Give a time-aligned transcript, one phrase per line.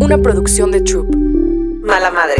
[0.00, 1.14] una producción de Troop.
[1.82, 2.36] Mala Madre.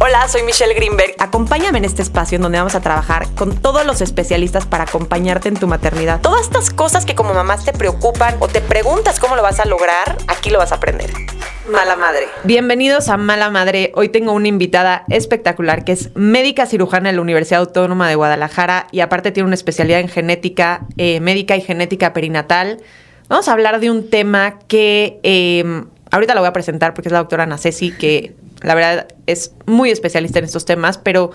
[0.00, 1.14] Hola, soy Michelle Greenberg.
[1.18, 5.48] Acompáñame en este espacio en donde vamos a trabajar con todos los especialistas para acompañarte
[5.48, 6.20] en tu maternidad.
[6.20, 9.64] Todas estas cosas que como mamás te preocupan o te preguntas cómo lo vas a
[9.64, 11.10] lograr, aquí lo vas a aprender.
[11.70, 12.26] Mala Madre.
[12.44, 13.92] Bienvenidos a Mala Madre.
[13.94, 18.86] Hoy tengo una invitada espectacular que es médica cirujana en la Universidad Autónoma de Guadalajara
[18.90, 22.80] y aparte tiene una especialidad en genética eh, médica y genética perinatal.
[23.28, 27.12] Vamos a hablar de un tema que eh, ahorita la voy a presentar porque es
[27.12, 31.32] la doctora Ana Ceci, que la verdad es muy especialista en estos temas, pero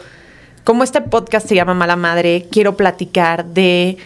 [0.63, 3.97] como este podcast se llama Mala Madre, quiero platicar de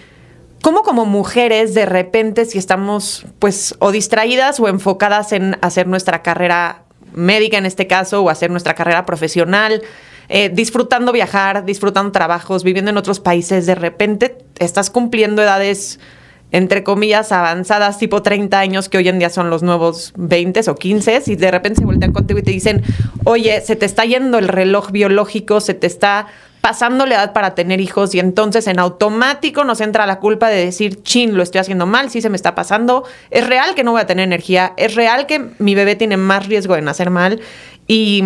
[0.62, 6.22] cómo como mujeres de repente si estamos pues o distraídas o enfocadas en hacer nuestra
[6.24, 9.82] carrera médica en este caso o hacer nuestra carrera profesional,
[10.30, 16.00] eh, disfrutando viajar, disfrutando trabajos, viviendo en otros países, de repente estás cumpliendo edades
[16.52, 20.76] entre comillas, avanzadas, tipo 30 años, que hoy en día son los nuevos 20 o
[20.76, 22.84] 15, y de repente se voltean contigo y te dicen,
[23.24, 26.28] oye, se te está yendo el reloj biológico, se te está
[26.62, 30.64] pasando la edad para tener hijos y entonces en automático nos entra la culpa de
[30.64, 33.92] decir, chin, lo estoy haciendo mal, sí se me está pasando, es real que no
[33.92, 37.42] voy a tener energía, es real que mi bebé tiene más riesgo de nacer mal
[37.88, 38.26] y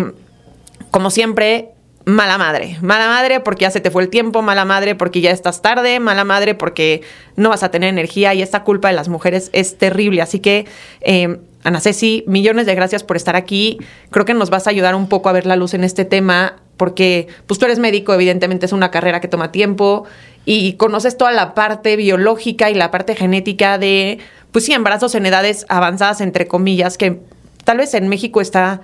[0.90, 1.70] como siempre
[2.06, 2.78] mala madre.
[2.82, 5.98] Mala madre porque ya se te fue el tiempo, mala madre porque ya estás tarde,
[5.98, 7.02] mala madre porque
[7.34, 10.22] no vas a tener energía y esta culpa de las mujeres es terrible.
[10.22, 10.66] Así que,
[11.00, 13.78] eh, Ana Ceci, millones de gracias por estar aquí.
[14.10, 16.54] Creo que nos vas a ayudar un poco a ver la luz en este tema
[16.76, 20.04] porque pues tú eres médico, evidentemente es una carrera que toma tiempo
[20.44, 24.20] y conoces toda la parte biológica y la parte genética de,
[24.52, 27.20] pues sí, embarazos en edades avanzadas, entre comillas, que
[27.64, 28.82] tal vez en México está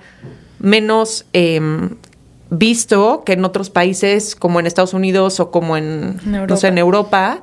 [0.59, 1.25] menos...
[1.31, 1.91] Em,
[2.57, 6.77] visto que en otros países como en Estados Unidos o como en, No sé, en
[6.77, 7.41] Europa.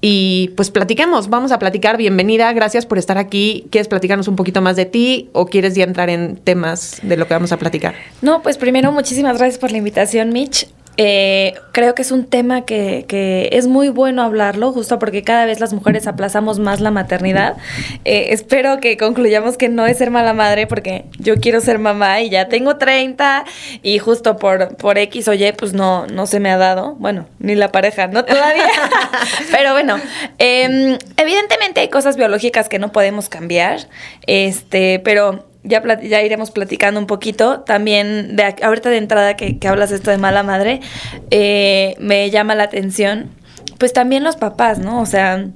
[0.00, 1.96] Y pues platiquemos, vamos a platicar.
[1.96, 3.66] Bienvenida, gracias por estar aquí.
[3.70, 7.26] ¿Quieres platicarnos un poquito más de ti o quieres ya entrar en temas de lo
[7.26, 7.94] que vamos a platicar?
[8.22, 10.68] No, pues primero muchísimas gracias por la invitación, Mitch.
[10.96, 15.44] Eh, creo que es un tema que, que, es muy bueno hablarlo, justo porque cada
[15.44, 17.56] vez las mujeres aplazamos más la maternidad.
[18.04, 22.22] Eh, espero que concluyamos que no es ser mala madre, porque yo quiero ser mamá
[22.22, 23.44] y ya tengo 30
[23.82, 26.94] y justo por, por X o Y, pues no, no se me ha dado.
[26.94, 28.64] Bueno, ni la pareja, no todavía.
[29.50, 29.98] Pero bueno,
[30.38, 33.88] eh, evidentemente hay cosas biológicas que no podemos cambiar,
[34.26, 37.60] este, pero ya, ya iremos platicando un poquito.
[37.60, 40.80] También, de ahorita de entrada que, que hablas esto de mala madre,
[41.30, 43.30] eh, me llama la atención,
[43.78, 45.00] pues también los papás, ¿no?
[45.00, 45.46] O sea,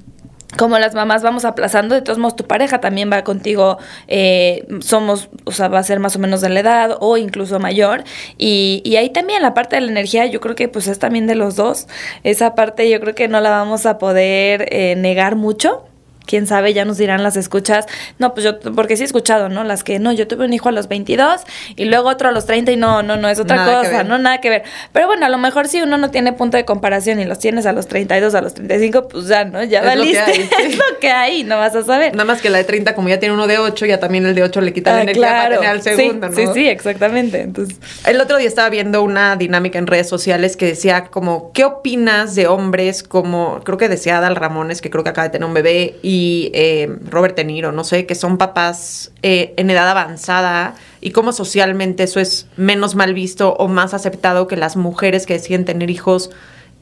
[0.57, 3.79] como las mamás vamos aplazando, de todos modos tu pareja también va contigo,
[4.09, 7.59] eh, somos, o sea, va a ser más o menos de la edad o incluso
[7.61, 8.05] mayor.
[8.37, 11.27] Y, y, ahí también la parte de la energía, yo creo que pues es también
[11.27, 11.87] de los dos.
[12.25, 15.85] Esa parte yo creo que no la vamos a poder eh, negar mucho
[16.31, 17.87] quién sabe, ya nos dirán las escuchas.
[18.19, 19.65] No, pues yo, porque sí he escuchado, ¿no?
[19.65, 21.43] Las que, no, yo tuve un hijo a los 22
[21.75, 24.41] y luego otro a los 30 y no, no, no, es otra cosa, no, nada
[24.41, 24.63] que ver.
[24.93, 27.67] Pero bueno, a lo mejor si uno no tiene punto de comparación y los tienes
[27.67, 29.65] a los 32, a los 35, pues ya, ¿no?
[29.65, 30.49] Ya valiste.
[30.63, 32.13] es lo que hay, no vas a saber.
[32.13, 34.37] Nada más que la de 30, como ya tiene uno de 8, ya también el
[34.37, 36.37] de 8 le quita la ah, energía para tener al segundo, ¿no?
[36.37, 37.41] Sí, sí, exactamente.
[37.41, 37.77] Entonces,
[38.07, 42.37] el otro día estaba viendo una dinámica en redes sociales que decía como, ¿qué opinas
[42.37, 45.55] de hombres como, creo que decía Adal Ramones, que creo que acaba de tener un
[45.55, 46.20] bebé, y
[46.55, 51.33] eh, Robert De Niro, no sé, que son papás eh, en edad avanzada y cómo
[51.33, 55.91] socialmente eso es menos mal visto o más aceptado que las mujeres que deciden tener
[55.91, 56.31] hijos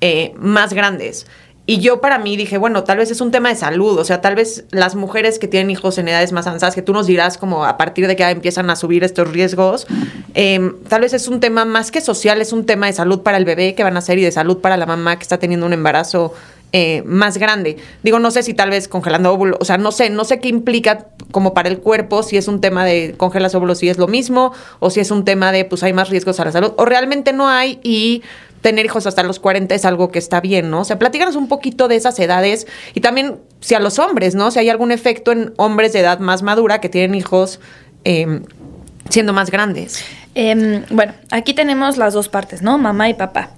[0.00, 1.26] eh, más grandes.
[1.70, 4.22] Y yo para mí dije, bueno, tal vez es un tema de salud, o sea,
[4.22, 7.36] tal vez las mujeres que tienen hijos en edades más avanzadas, que tú nos dirás
[7.36, 9.86] como a partir de que empiezan a subir estos riesgos,
[10.32, 13.36] em, tal vez es un tema más que social, es un tema de salud para
[13.36, 15.66] el bebé que van a ser y de salud para la mamá que está teniendo
[15.66, 16.32] un embarazo
[16.72, 17.78] eh, más grande.
[18.02, 20.48] Digo, no sé si tal vez congelando óvulos, o sea, no sé, no sé qué
[20.48, 24.06] implica como para el cuerpo, si es un tema de congelas óvulos, si es lo
[24.06, 26.84] mismo, o si es un tema de, pues hay más riesgos a la salud, o
[26.84, 28.22] realmente no hay y
[28.60, 30.80] tener hijos hasta los 40 es algo que está bien, ¿no?
[30.80, 34.50] O sea, platícanos un poquito de esas edades y también si a los hombres, ¿no?
[34.50, 37.60] Si hay algún efecto en hombres de edad más madura que tienen hijos
[38.04, 38.40] eh,
[39.08, 40.04] siendo más grandes.
[40.40, 42.78] Em, bueno, aquí tenemos las dos partes, ¿no?
[42.78, 43.50] Mamá y papá.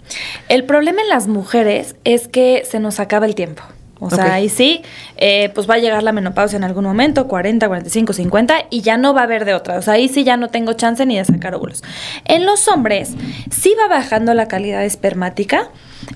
[0.49, 3.63] El problema en las mujeres es que se nos acaba el tiempo.
[4.01, 4.83] O sea, ahí sí,
[5.17, 8.97] eh, pues va a llegar la menopausia en algún momento, 40, 45, 50, y ya
[8.97, 9.79] no va a haber de otra.
[9.79, 11.83] O sea, ahí sí ya no tengo chance ni de sacar óvulos.
[12.25, 13.15] En los hombres,
[13.51, 15.71] sí va bajando la calidad espermática,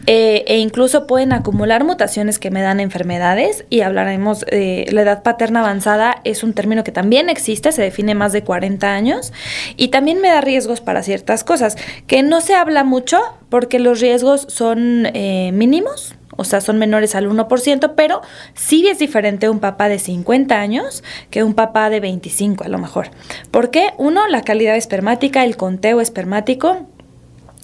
[0.06, 5.22] eh, e incluso pueden acumular mutaciones que me dan enfermedades y hablaremos, de la edad
[5.22, 9.32] paterna avanzada es un término que también existe, se define más de 40 años
[9.76, 11.76] y también me da riesgos para ciertas cosas,
[12.06, 17.14] que no se habla mucho porque los riesgos son eh, mínimos o sea, son menores
[17.14, 18.22] al 1%, pero
[18.54, 22.78] sí es diferente un papá de 50 años que un papá de 25 a lo
[22.78, 23.10] mejor.
[23.50, 23.92] ¿Por qué?
[23.98, 26.86] Uno, la calidad espermática, el conteo espermático,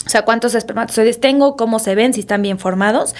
[0.07, 3.15] o sea, cuántos espermatozoides tengo, cómo se ven, si están bien formados.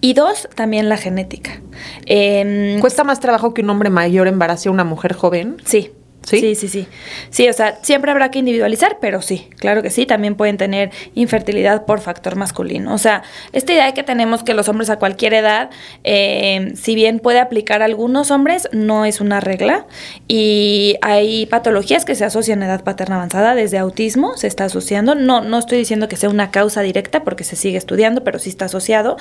[0.00, 1.62] Y dos, también la genética.
[2.06, 5.56] Em, ¿Cuesta más trabajo que un hombre mayor embarace a una mujer joven?
[5.64, 5.92] Sí.
[6.24, 6.54] ¿Sí?
[6.54, 6.86] sí, sí,
[7.30, 7.48] sí.
[7.48, 11.84] o sea, siempre habrá que individualizar, pero sí, claro que sí, también pueden tener infertilidad
[11.84, 12.94] por factor masculino.
[12.94, 13.22] O sea,
[13.52, 15.70] esta idea que tenemos que los hombres a cualquier edad,
[16.02, 19.86] eh, si bien puede aplicar a algunos hombres, no es una regla.
[20.26, 25.14] Y hay patologías que se asocian a edad paterna avanzada, desde autismo se está asociando.
[25.14, 28.48] No, no estoy diciendo que sea una causa directa porque se sigue estudiando, pero sí
[28.48, 29.16] está asociado.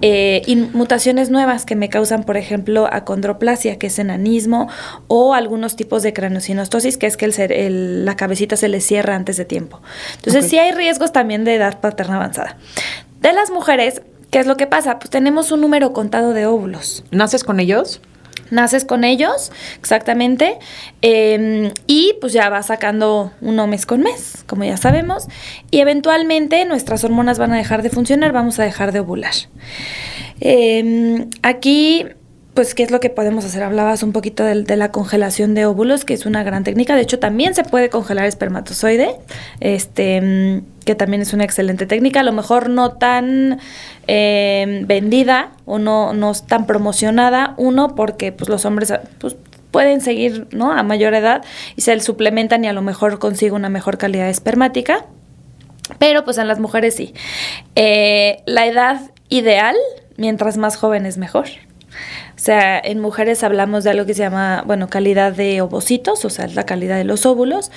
[0.00, 4.68] Eh, y mutaciones nuevas que me causan, por ejemplo, acondroplasia, que es enanismo,
[5.08, 9.14] o algunos tipos de cráneo sinostosis, que es que el, la cabecita se le cierra
[9.14, 9.80] antes de tiempo.
[10.16, 12.56] Entonces, sí hay riesgos también de edad paterna avanzada.
[13.20, 14.98] De las mujeres, ¿qué es lo que pasa?
[14.98, 17.04] Pues tenemos un número contado de óvulos.
[17.10, 18.00] ¿Naces con ellos?
[18.50, 20.58] naces con ellos, exactamente,
[21.02, 25.28] em, y pues ya vas sacando uno mes con mes, como ya sabemos,
[25.70, 29.34] y eventualmente nuestras hormonas van a dejar de funcionar, vamos a dejar de ovular.
[30.40, 32.06] Em, aquí
[32.58, 33.62] pues, ¿qué es lo que podemos hacer?
[33.62, 36.96] Hablabas un poquito de, la congelación de óvulos, que es una gran técnica.
[36.96, 39.14] De hecho, también se puede congelar espermatozoide,
[39.60, 42.18] este, mm, que también es una excelente técnica.
[42.18, 43.60] A lo mejor no tan
[44.08, 47.54] em, vendida o no, no tan promocionada.
[47.58, 49.36] Uno, porque pues, los hombres pues,
[49.70, 50.72] pueden seguir ¿no?
[50.72, 51.44] a mayor edad
[51.76, 55.06] y se suplementan y a lo mejor consigue una mejor calidad espermática.
[56.00, 57.14] Pero pues en las mujeres sí.
[57.76, 59.76] Eh, la edad ideal,
[60.16, 61.46] mientras más jóvenes mejor.
[62.36, 66.30] O sea, en mujeres hablamos de algo que se llama, bueno, calidad de ovocitos, o
[66.30, 67.70] sea, la calidad de los óvulos.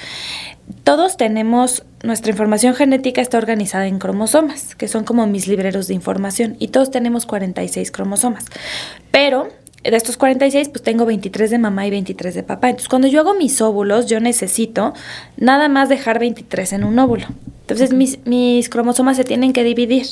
[0.84, 5.94] Todos tenemos, nuestra información genética está organizada en cromosomas, que son como mis libreros de
[5.94, 8.46] información, y todos tenemos 46 cromosomas.
[9.12, 9.50] Pero
[9.84, 12.70] de estos 46, pues tengo 23 de mamá y 23 de papá.
[12.70, 14.94] Entonces, cuando yo hago mis óvulos, yo necesito
[15.38, 17.28] nada más dejar 23 en un óvulo.
[17.62, 20.06] Entonces mis, mis, cromosomas se tienen que dividir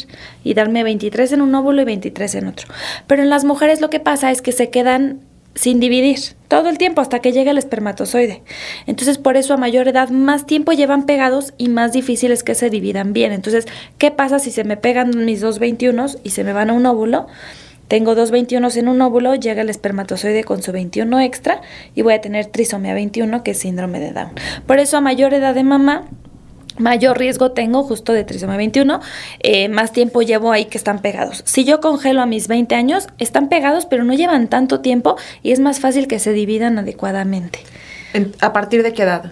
[0.46, 2.68] y darme 23 en un óvulo y 23 en otro.
[3.06, 5.20] Pero en las mujeres lo que pasa es que se quedan
[5.56, 8.44] sin dividir todo el tiempo hasta que llega el espermatozoide.
[8.88, 12.56] Entonces por eso a mayor edad más tiempo llevan pegados y más difícil es que
[12.56, 13.34] se dividan bien.
[13.34, 13.66] Entonces,
[13.98, 16.86] ¿qué pasa si se me pegan mis dos 21 y se me van a un
[16.86, 17.28] óvulo?
[17.90, 21.62] Tengo dos 21 en un óvulo, llega el espermatozoide con su 21 extra
[21.96, 24.32] y voy a tener trisomía 21, que es síndrome de Down.
[24.68, 26.06] Por eso a mayor edad de mamá
[26.78, 29.02] mayor riesgo tengo justo de trisomía 21,
[29.42, 31.44] eh, más tiempo llevo ahí que están pegados.
[31.46, 35.52] Si yo congelo a mis 20 años, están pegados, pero no llevan tanto tiempo y
[35.52, 37.60] es más fácil que se dividan adecuadamente.
[38.40, 39.32] ¿A partir de qué edad?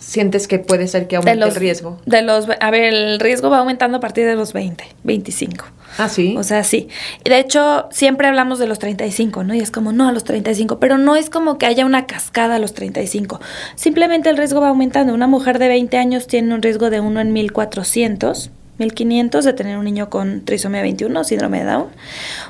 [0.00, 1.98] Sientes que puede ser que aumente el riesgo?
[2.06, 5.66] De los, a ver, el riesgo va aumentando a partir de los 20, 25.
[5.98, 6.34] Ah, sí.
[6.38, 6.88] O sea, sí.
[7.24, 9.54] De hecho, siempre hablamos de los 35, ¿no?
[9.54, 12.56] Y es como, no, a los 35, pero no es como que haya una cascada
[12.56, 13.40] a los 35.
[13.74, 15.14] Simplemente el riesgo va aumentando.
[15.14, 18.50] Una mujer de 20 años tiene un riesgo de 1 en 1400.
[18.78, 21.88] 1500 de tener un niño con trisomía 21, síndrome de Down.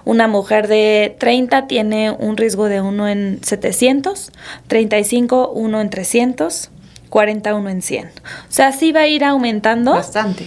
[0.05, 4.31] Una mujer de 30 tiene un riesgo de 1 en 700,
[4.69, 6.71] 35 1 en 300,
[7.11, 8.07] 41 en 100.
[8.07, 8.11] O
[8.49, 9.93] sea, sí va a ir aumentando.
[9.93, 10.47] Bastante.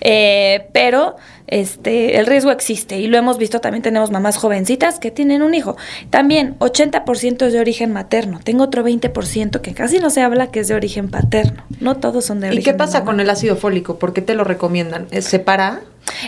[0.00, 1.16] Eh, pero
[1.46, 5.54] este, el riesgo existe y lo hemos visto, también tenemos mamás jovencitas que tienen un
[5.54, 5.76] hijo.
[6.10, 10.60] También 80% es de origen materno, tengo otro 20% que casi no se habla que
[10.60, 13.56] es de origen paterno, no todos son de origen ¿Y qué pasa con el ácido
[13.56, 13.98] fólico?
[13.98, 15.06] ¿Por qué te lo recomiendan?
[15.20, 15.82] ¿Se para?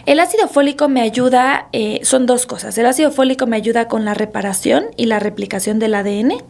[0.06, 2.76] El ácido fólico me ayuda, eh, son dos cosas.
[2.78, 6.42] El ácido fólico me ayuda con la reparación y la replicación del ADN.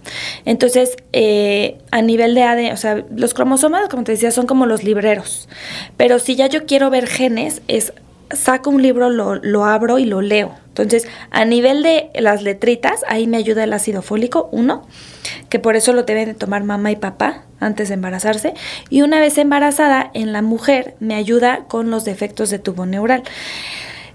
[0.45, 4.67] Entonces, eh, a nivel de ADN, o sea, los cromosomas, como te decía, son como
[4.67, 5.49] los libreros.
[5.97, 7.93] Pero si ya yo quiero ver genes, es
[8.30, 10.54] saco un libro, lo, lo, abro y lo leo.
[10.68, 14.87] Entonces, a nivel de las letritas, ahí me ayuda el ácido fólico, uno,
[15.49, 18.54] que por eso lo deben de tomar mamá y papá antes de embarazarse.
[18.88, 23.23] Y una vez embarazada, en la mujer me ayuda con los defectos de tubo neural.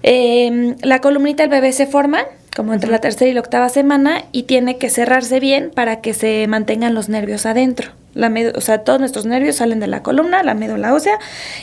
[0.02, 4.24] Em, la columnita del bebé se forma como entre la tercera y la octava semana
[4.32, 8.78] y tiene que cerrarse bien para que se mantengan los nervios adentro La o sea,
[8.78, 11.18] todos nuestros nervios salen de la columna, la médula ósea,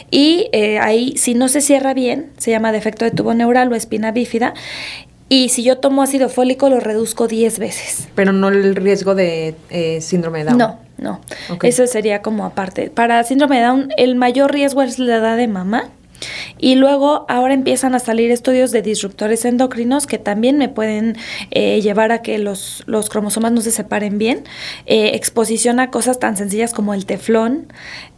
[0.10, 3.76] y eh, ahí, si no se cierra bien, se llama defecto de tubo neural o
[3.76, 4.54] espina bífida,
[5.30, 8.10] y si yo tomo ácido fólico, lo reduzco 10 veces.
[8.16, 10.58] Pero no el riesgo de eh, síndrome de Down.
[10.58, 11.22] No, no.
[11.64, 12.90] Eso sería como aparte.
[12.90, 15.90] Para síndrome de Down, el mayor riesgo es la edad de mamá
[16.58, 21.18] y luego ahora empiezan a salir estudios de disruptores endocrinos que también me pueden
[21.51, 24.44] eh, llevar a que los, los, cromosomas no se separen bien.
[24.86, 27.68] Eh, exposición a cosas tan sencillas como el teflón,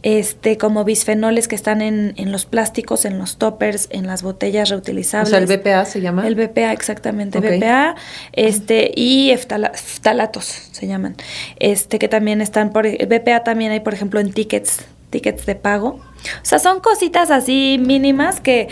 [0.02, 4.68] este, como bisfenoles que están en, en, los plásticos, en los toppers, en las botellas
[4.68, 5.28] reutilizables.
[5.28, 6.26] O sea, el BPA se llama.
[6.26, 7.40] El BPA, exactamente.
[7.40, 7.96] BPA,
[8.32, 11.16] este, y ftalatos se llaman.
[11.58, 12.86] Este, que también están por.
[12.86, 14.84] El BPA también hay, por ejemplo, en tickets
[15.14, 16.00] tickets de pago.
[16.42, 18.68] O sea, son cositas así mínimas que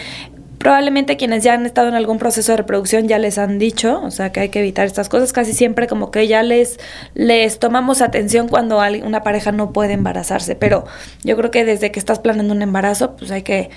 [0.59, 4.11] probablemente quienes ya han estado en algún proceso de reproducción ya les han dicho, o
[4.11, 5.33] sea, que hay que evitar estas cosas.
[5.33, 6.81] Casi siempre como que ya les,
[7.15, 10.85] les tomamos atención cuando una pareja no puede embarazarse, pero
[11.23, 13.71] yo creo que desde que estás planeando un embarazo, pues hay que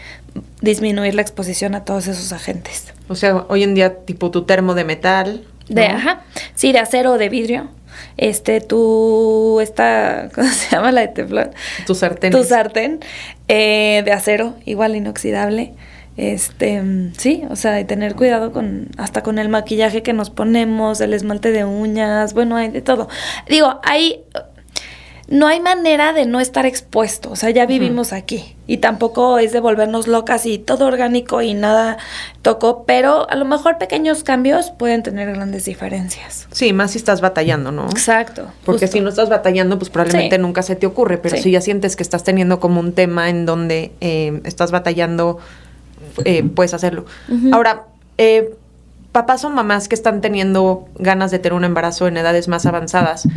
[0.62, 2.94] disminuir la exposición a todos esos agentes.
[3.10, 5.44] O sea, hoy en día tipo tu termo de metal.
[5.70, 6.24] De, ajá,
[6.56, 7.70] sí, de acero o de vidrio
[8.18, 11.52] este, tu, esta, ¿cómo se llama la de teflón?
[11.86, 12.32] Tu sartén.
[12.32, 13.00] Tu sartén
[13.48, 15.74] eh, de acero, igual inoxidable.
[16.18, 16.82] Este,
[17.18, 21.14] sí, o sea, de tener cuidado con, hasta con el maquillaje que nos ponemos, el
[21.14, 23.10] esmalte de uñas, bueno, hay de todo.
[23.50, 24.24] Digo, hay
[25.28, 29.52] no hay manera de no estar expuesto, o sea, ya vivimos aquí y tampoco es
[29.54, 31.98] de volvernos locas y todo orgánico y nada
[32.42, 36.48] tocó, pero a lo mejor pequeños cambios pueden tener grandes diferencias.
[36.52, 37.86] Sí, más si estás batallando, ¿no?
[37.90, 38.52] Exacto.
[38.64, 41.96] Porque si no estás batallando, pues probablemente nunca se te ocurre, pero si ya sientes
[41.96, 45.40] que estás teniendo como un tema en donde eh, estás batallando,
[46.24, 47.06] eh, puedes hacerlo.
[47.52, 47.84] Ahora,
[48.18, 48.54] eh,
[49.12, 53.28] papás o mamás que están teniendo ganas de tener un embarazo en edades más avanzadas,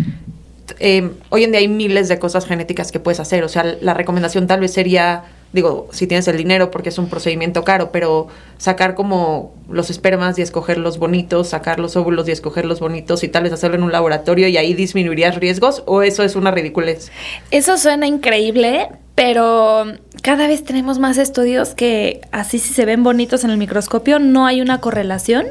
[0.78, 3.44] eh, hoy en día hay miles de cosas genéticas que puedes hacer.
[3.44, 7.08] O sea, la recomendación tal vez sería, digo, si tienes el dinero porque es un
[7.08, 12.32] procedimiento caro, pero sacar como los espermas y escoger los bonitos, sacar los óvulos y
[12.32, 16.02] escoger los bonitos y tal vez hacerlo en un laboratorio y ahí disminuirías riesgos o
[16.02, 17.10] eso es una ridiculez.
[17.50, 19.84] Eso suena increíble, pero
[20.22, 24.46] cada vez tenemos más estudios que así si se ven bonitos en el microscopio no
[24.46, 25.46] hay una correlación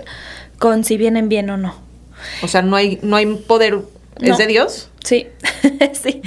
[0.60, 1.76] con si vienen bien o no.
[2.42, 3.80] O sea, no hay, no hay poder
[4.20, 4.90] ¿Es de Dios?
[5.04, 5.28] Sí,
[5.94, 6.22] sí.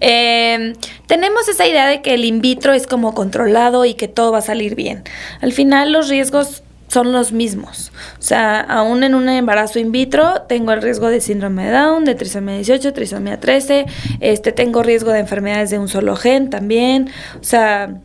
[0.00, 0.74] Em,
[1.06, 4.38] tenemos esa idea de que el in vitro es como controlado y que todo va
[4.38, 5.04] a salir bien.
[5.40, 7.92] Al final los riesgos son los mismos.
[8.18, 12.04] O sea, aún en un embarazo in vitro tengo el riesgo de síndrome de Down,
[12.04, 13.86] de trisomía 18, trisomía 13,
[14.20, 17.10] este tengo riesgo de enfermedades de un solo gen también.
[17.40, 18.00] O sea,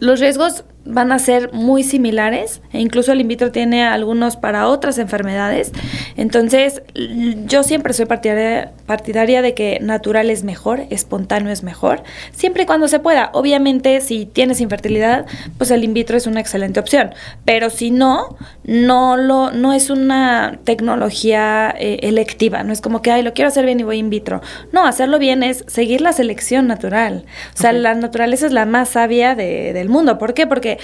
[0.00, 4.68] los riesgos van a ser muy similares e incluso el in vitro tiene algunos para
[4.68, 5.72] otras enfermedades.
[6.16, 6.82] Entonces,
[7.46, 12.02] yo siempre soy partidaria, partidaria, de que natural es mejor, espontáneo es mejor,
[12.32, 13.30] siempre y cuando se pueda.
[13.34, 15.26] Obviamente, si tienes infertilidad,
[15.58, 17.14] pues el in vitro es una excelente opción,
[17.44, 23.10] pero si no, no lo no es una tecnología eh, electiva, no es como que
[23.10, 24.40] ay, lo quiero hacer bien y voy in vitro.
[24.72, 27.24] No, hacerlo bien es seguir la selección natural.
[27.54, 30.18] O sea, la naturaleza es la más sabia de, del mundo.
[30.18, 30.46] ¿Por qué?
[30.46, 30.77] Porque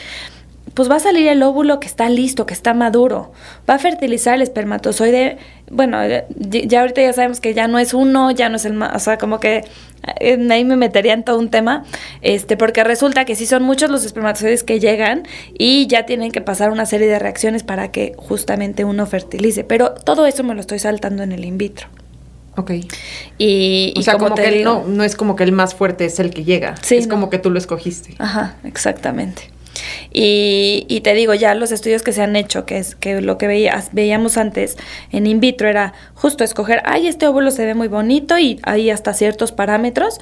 [0.75, 3.33] pues va a salir el óvulo que está listo, que está maduro.
[3.69, 5.39] Va a fertilizar el espermatozoide.
[5.71, 8.95] Bueno, ya ahorita ya sabemos que ya no es uno, ya no es el más,
[8.95, 9.65] o sea, como que
[10.21, 11.85] eh, ahí me metería en todo un tema,
[12.23, 15.23] este, porque resulta que sí son muchos los espermatozoides que llegan
[15.57, 19.63] y ya tienen que pasar una serie de reacciones para que justamente uno fertilice.
[19.63, 21.87] Pero todo eso me lo estoy saltando en el in vitro.
[22.57, 22.73] Ok.
[23.39, 26.31] Y, o sea, como, que no, no es como que el más fuerte es el
[26.31, 26.75] que llega.
[26.83, 28.15] Sí, es como que tú lo escogiste.
[28.19, 29.54] Ajá, exactamente.
[30.13, 33.47] Y, te digo, ya los estudios que se han hecho, que es que lo que
[33.47, 34.77] veías, veíamos antes
[35.11, 38.91] en in vitro era justo escoger, ay, este óvulo se ve muy bonito y hay
[38.91, 40.21] hasta ciertos parámetros.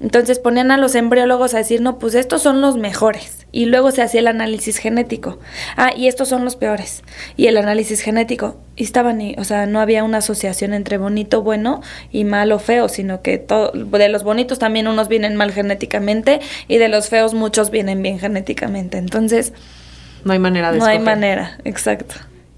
[0.00, 3.46] Entonces ponían a los embriólogos a decir, no, pues estos son los mejores.
[3.52, 5.38] Y luego se hacía el análisis genético.
[5.76, 7.02] Ah, y estos son los peores.
[7.36, 8.56] Y el análisis genético.
[8.76, 13.20] Y estaban, o sea, no había una asociación entre bonito, bueno y malo, feo, sino
[13.20, 17.70] que todo, de los bonitos también unos vienen mal genéticamente y de los feos muchos
[17.70, 18.96] vienen bien genéticamente.
[18.96, 19.52] Entonces...
[20.24, 22.14] No hay manera de No hay manera, exacto.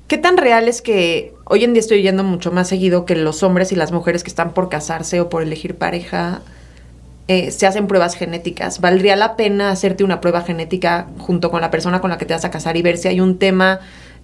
[0.06, 3.42] ¿Qué tan real es que hoy en día estoy oyendo mucho más seguido que los
[3.42, 6.42] hombres y las mujeres que están por casarse o por elegir pareja
[7.28, 8.80] eh, se hacen pruebas genéticas.
[8.80, 12.34] ¿Valdría la pena hacerte una prueba genética junto con la persona con la que te
[12.34, 13.80] vas a casar y ver si hay un tema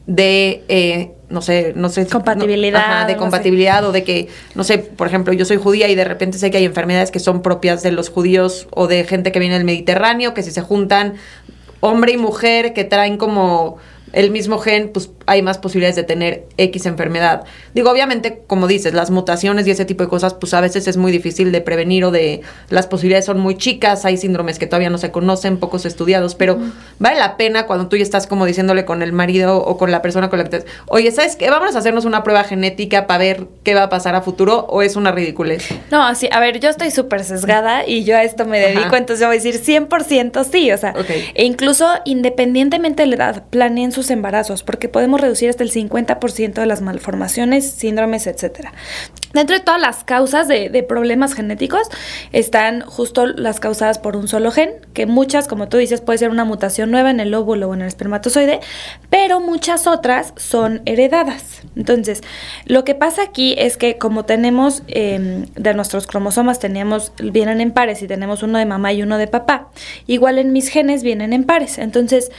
[0.08, 2.06] de, eh, no sé, no sé.
[2.06, 3.06] Compatibilidad.
[3.06, 6.38] de compatibilidad o de que, no sé, por ejemplo, yo soy judía y de repente
[6.38, 9.54] sé que hay enfermedades que son propias de los judíos o de gente que viene
[9.54, 11.14] del Mediterráneo, que si se juntan
[11.80, 13.76] hombre y mujer que traen como
[14.12, 17.44] el mismo gen, pues hay más posibilidades de tener X enfermedad.
[17.74, 20.96] Digo, obviamente, como dices, las mutaciones y ese tipo de cosas, pues a veces es
[20.96, 24.90] muy difícil de prevenir o de las posibilidades son muy chicas, hay síndromes que todavía
[24.90, 26.58] no se conocen, pocos estudiados, pero
[26.98, 30.02] vale la pena cuando tú ya estás como diciéndole con el marido o con la
[30.02, 30.66] persona con la que te...
[30.86, 31.50] Oye, ¿sabes qué?
[31.50, 34.82] Vamos a hacernos una prueba genética para ver qué va a pasar a futuro o
[34.82, 35.66] es una ridiculez.
[35.90, 39.20] No, así, a ver, yo estoy súper sesgada y yo a esto me dedico, entonces
[39.20, 40.94] yo voy a decir 100% sí, o sea,
[41.34, 46.52] e incluso independientemente de la edad, planeen sus embarazos, porque podemos reducir hasta el 50%
[46.52, 48.72] de las malformaciones, síndromes, etcétera.
[49.32, 51.82] Dentro de todas las causas de, problemas genéticos
[52.32, 56.30] están justo las causadas por un solo gen, que muchas, como tú dices, puede ser
[56.30, 58.60] una mutación nueva en el óvulo o en el espermatozoide,
[59.10, 61.62] pero muchas otras son heredadas.
[61.76, 62.22] Entonces,
[62.64, 67.72] lo que pasa aquí es que como tenemos em, de nuestros cromosomas, teníamos, vienen en
[67.72, 69.68] pares y tenemos uno de mamá y uno de papá,
[70.06, 71.78] igual en mis genes vienen en pares.
[71.78, 72.30] Entonces,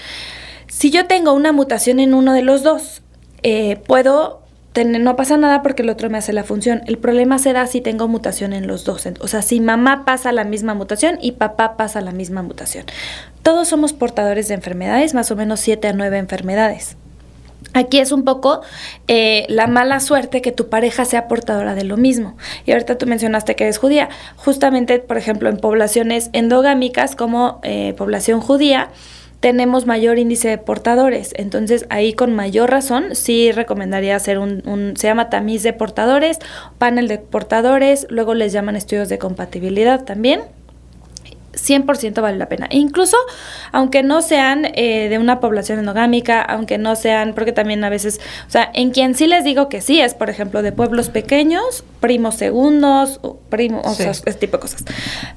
[0.69, 3.01] si yo tengo una mutación en uno de los dos,
[3.43, 6.83] eh, puedo tener, no pasa nada porque el otro me hace la función.
[6.85, 9.05] El problema será si tengo mutación en los dos.
[9.19, 12.85] O sea, si mamá pasa la misma mutación y papá pasa la misma mutación.
[13.41, 16.97] Todos somos portadores de enfermedades, más o menos 7 a 9 enfermedades.
[17.73, 18.61] Aquí es un poco
[19.07, 22.38] eh, la mala suerte que tu pareja sea portadora de lo mismo.
[22.65, 24.09] Y ahorita tú mencionaste que eres judía.
[24.38, 28.89] Justamente, por ejemplo, en poblaciones endogámicas como eh, población judía,
[29.39, 31.34] tenemos mayor índice de portadores.
[31.36, 36.39] Entonces ahí con mayor razón sí recomendaría hacer un, se llama tamiz de portadores,
[36.77, 40.41] panel de portadores, luego les llaman estudios de compatibilidad también.
[41.53, 42.67] 100% vale la pena.
[42.72, 43.17] Incluso,
[43.74, 48.22] aunque no sean eh, de una población endogámica, aunque no sean, porque también a veces,
[48.48, 51.84] o sea, en quien sí les digo que sí es, por ejemplo, de pueblos pequeños,
[52.00, 53.19] primos segundos,
[53.50, 54.86] primos, o sea, ese tipo de cosas.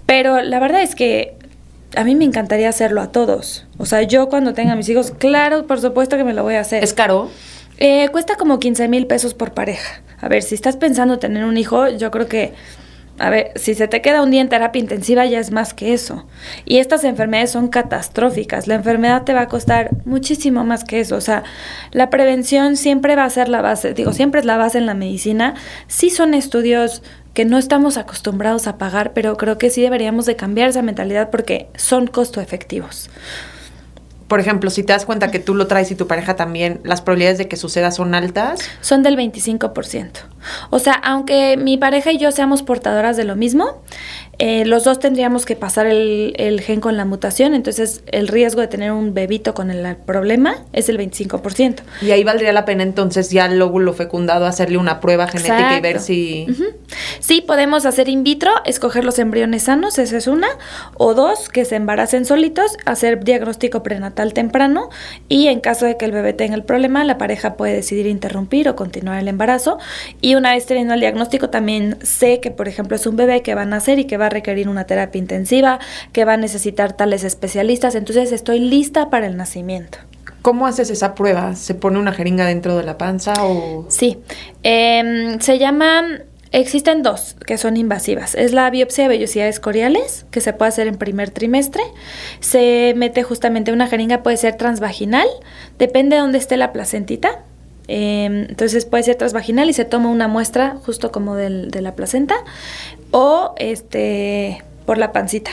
[0.07, 1.35] Pero la verdad es que
[1.97, 3.67] a mí me encantaría hacerlo a todos.
[3.79, 6.61] O sea, yo cuando tenga mis hijos, claro, por supuesto que me lo voy a
[6.61, 6.83] hacer.
[6.83, 7.31] ¿Es caro?
[7.79, 10.03] Eh, cuesta como 15 mil pesos por pareja.
[10.21, 12.55] A ver, si estás pensando tener un hijo, yo creo que
[13.19, 15.93] a ver, si se te queda un día en terapia intensiva ya es más que
[15.93, 16.27] eso.
[16.65, 18.67] Y estas enfermedades son catastróficas.
[18.67, 21.17] La enfermedad te va a costar muchísimo más que eso.
[21.17, 21.45] O sea,
[21.93, 24.95] la prevención siempre va a ser la base, digo, siempre es la base en la
[24.95, 25.55] medicina.
[25.89, 27.03] Sí son estudios
[27.35, 31.31] que no estamos acostumbrados a pagar, pero creo que sí deberíamos de cambiar esa mentalidad
[31.31, 33.09] porque son costo efectivos
[34.33, 37.03] por ejemplo, si te das cuenta que tú lo traes y tu pareja también, las
[37.03, 38.61] probabilidades de que suceda son altas.
[38.81, 40.09] Son del 25%.
[40.71, 43.83] O sea, aunque mi pareja y yo seamos portadoras de lo mismo,
[44.38, 48.66] eh, los dos tendríamos que pasar el, gen con la mutación, entonces el riesgo de
[48.66, 51.81] tener un bebito con el problema es el 25%.
[52.01, 55.81] Y ahí valdría la pena entonces ya al óvulo fecundado hacerle una prueba genética y
[55.81, 56.47] ver si...
[57.21, 60.49] Sí, podemos hacer in vitro, escoger los embriones sanos, esa es una,
[60.97, 64.90] o dos, que se embaracen solitos, hacer diagnóstico prenatal temprano
[65.29, 68.68] y en caso de que el bebé tenga el problema, la pareja puede decidir interrumpir
[68.68, 69.79] o continuar el embarazo.
[70.21, 73.55] Y una vez teniendo el diagnóstico, también sé que, por ejemplo, es un bebé que
[73.55, 75.79] va a nacer y que va a requerir una terapia intensiva,
[76.13, 79.99] que va a necesitar tales especialistas, entonces estoy lista para el nacimiento.
[80.43, 81.55] ¿Cómo haces esa prueba?
[81.55, 83.87] ¿Se pone una jeringa dentro de la panza o...?
[83.89, 84.19] Sí,
[84.63, 86.03] em, se llama
[86.53, 88.35] Existen dos que son invasivas.
[88.35, 91.83] Es la biopsia de vellosidades coriales, que se puede hacer en primer trimestre.
[92.41, 95.27] Se mete justamente una jeringa, puede ser transvaginal,
[95.79, 97.43] depende de dónde esté la placentita.
[97.88, 101.95] Em, entonces puede ser transvaginal y se toma una muestra justo como del, de la
[101.95, 102.37] placenta
[103.11, 105.53] o este por la pancita.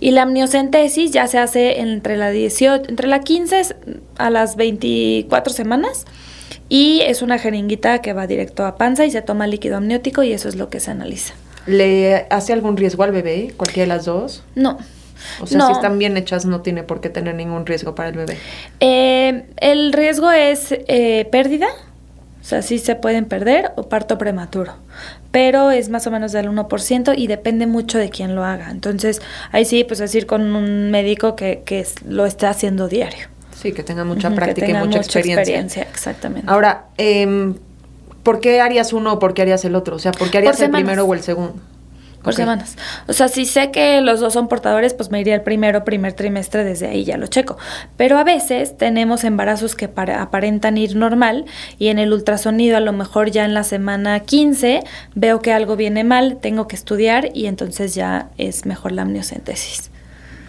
[0.00, 3.62] Y la amniocentesis ya se hace entre la 18, entre la 15
[4.18, 6.06] a las 24 semanas
[6.68, 10.32] y es una jeringuita que va directo a panza y se toma líquido amniótico y
[10.32, 11.34] eso es lo que se analiza.
[11.66, 14.42] ¿Le hace algún riesgo al bebé, cualquiera de las dos?
[14.54, 14.78] No.
[15.40, 18.16] O sea, si están bien hechas, no tiene por qué tener ningún riesgo para el
[18.16, 18.38] bebé.
[18.80, 21.68] Eh, el riesgo es eh, pérdida,
[22.40, 24.74] o sea, sí se pueden perder o parto prematuro,
[25.30, 28.70] pero es más o menos del 1% y depende mucho de quién lo haga.
[28.70, 33.28] Entonces, ahí sí, pues decir con un médico que, que lo está haciendo diario.
[33.54, 35.84] Sí, que tenga mucha práctica y mucha, experiencia.
[35.84, 36.50] Exactamente.
[36.50, 37.54] Ahora, eh,
[38.22, 39.96] ¿por qué harías uno o por qué harías el otro?
[39.96, 41.54] O sea, ¿por qué harías el primero o el segundo?
[42.24, 42.76] Por semanas.
[43.06, 46.14] O sea, si sé que los dos son portadores, pues me iría el primero, primer
[46.14, 47.58] trimestre, desde ahí ya lo checo.
[47.96, 51.44] Pero a veces tenemos embarazos que aparentan ir normal
[51.78, 54.82] y en el ultrasonido a lo mejor ya en la semana 15
[55.14, 59.90] veo que algo viene mal, tengo que estudiar y entonces ya es mejor la amniocentesis.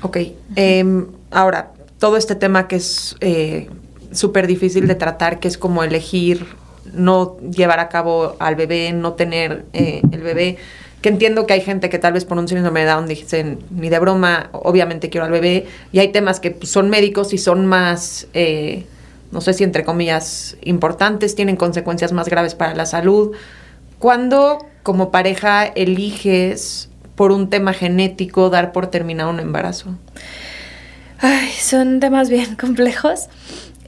[0.01, 0.17] Ok.
[0.55, 3.69] Em, ahora, todo este tema que es eh,
[4.11, 6.45] súper difícil de tratar, que es como elegir
[6.93, 10.57] no llevar a cabo al bebé, no tener eh, el bebé,
[11.05, 13.89] que entiendo que hay gente que tal vez por un síndrome de Down dicen, ni
[13.89, 17.67] de broma, obviamente quiero al bebé, y hay temas que pues, son médicos y son
[17.67, 18.87] más, eh,
[19.31, 23.33] no sé si entre comillas, importantes, tienen consecuencias más graves para la salud.
[23.99, 29.91] ¿Cuándo como pareja eliges por un tema genético dar por terminado un embarazo?
[31.19, 33.27] Ay, son temas bien complejos.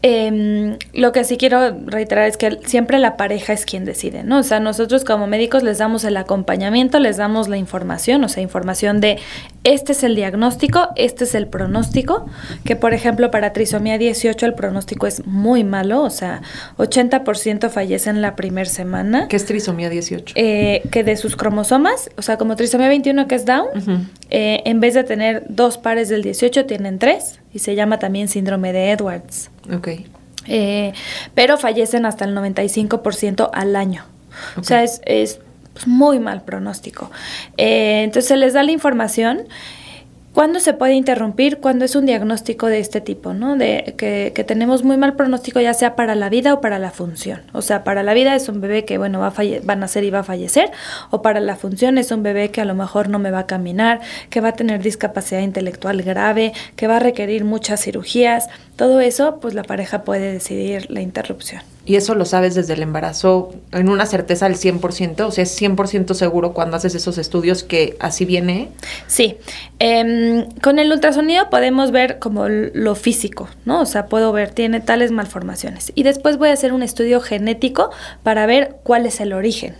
[0.03, 4.39] Eh, lo que sí quiero reiterar es que siempre la pareja es quien decide, ¿no?
[4.39, 8.43] O sea, nosotros como médicos les damos el acompañamiento, les damos la información, o sea,
[8.43, 9.17] información de
[9.63, 12.27] este es el diagnóstico, este es el pronóstico,
[12.63, 16.41] que por ejemplo para trisomía 18 el pronóstico es muy malo, o sea,
[16.77, 19.27] 80% fallecen la primera semana.
[19.27, 20.35] ¿Qué es trisomía 18?
[20.37, 23.67] Eh, que de sus cromosomas, o sea, como trisomía 21 que es Down,
[24.29, 28.27] eh, en vez de tener dos pares del 18 tienen tres y se llama también
[28.27, 29.49] síndrome de Edwards.
[29.75, 29.89] Ok.
[30.45, 30.93] Eh,
[31.33, 34.05] pero fallecen hasta el 95% al año.
[34.57, 35.39] O sea, es, es
[35.87, 37.09] muy mal pronóstico.
[37.57, 39.47] Eh, entonces se les da la información.
[40.37, 41.57] ¿Cuándo se puede interrumpir?
[41.57, 43.55] Cuando es un diagnóstico de este tipo, ¿no?
[43.55, 46.91] De que, que, tenemos muy mal pronóstico ya sea para la vida o para la
[46.91, 47.41] función.
[47.53, 49.77] O sea, para la vida es un bebé que, bueno, va a, falle va a
[49.77, 50.69] nacer y va a fallecer,
[51.09, 53.47] o para la función es un bebé que a lo mejor no me va a
[53.47, 58.47] caminar, que va a tener discapacidad intelectual grave, que va a requerir muchas cirugías.
[58.75, 61.63] Todo eso, pues la pareja puede decidir la interrupción.
[61.87, 65.21] ¿Y eso lo sabes desde el embarazo en una certeza al 100%?
[65.21, 68.69] O sea, ¿es 100% seguro cuando haces esos estudios que así viene?
[69.07, 69.37] Sí.
[69.79, 73.79] Eh, con el ultrasonido podemos ver como lo físico, ¿no?
[73.81, 75.93] O sea, puedo ver, tiene tales malformaciones.
[75.95, 77.89] Y después voy a hacer un estudio genético
[78.21, 79.75] para ver cuál es el origen.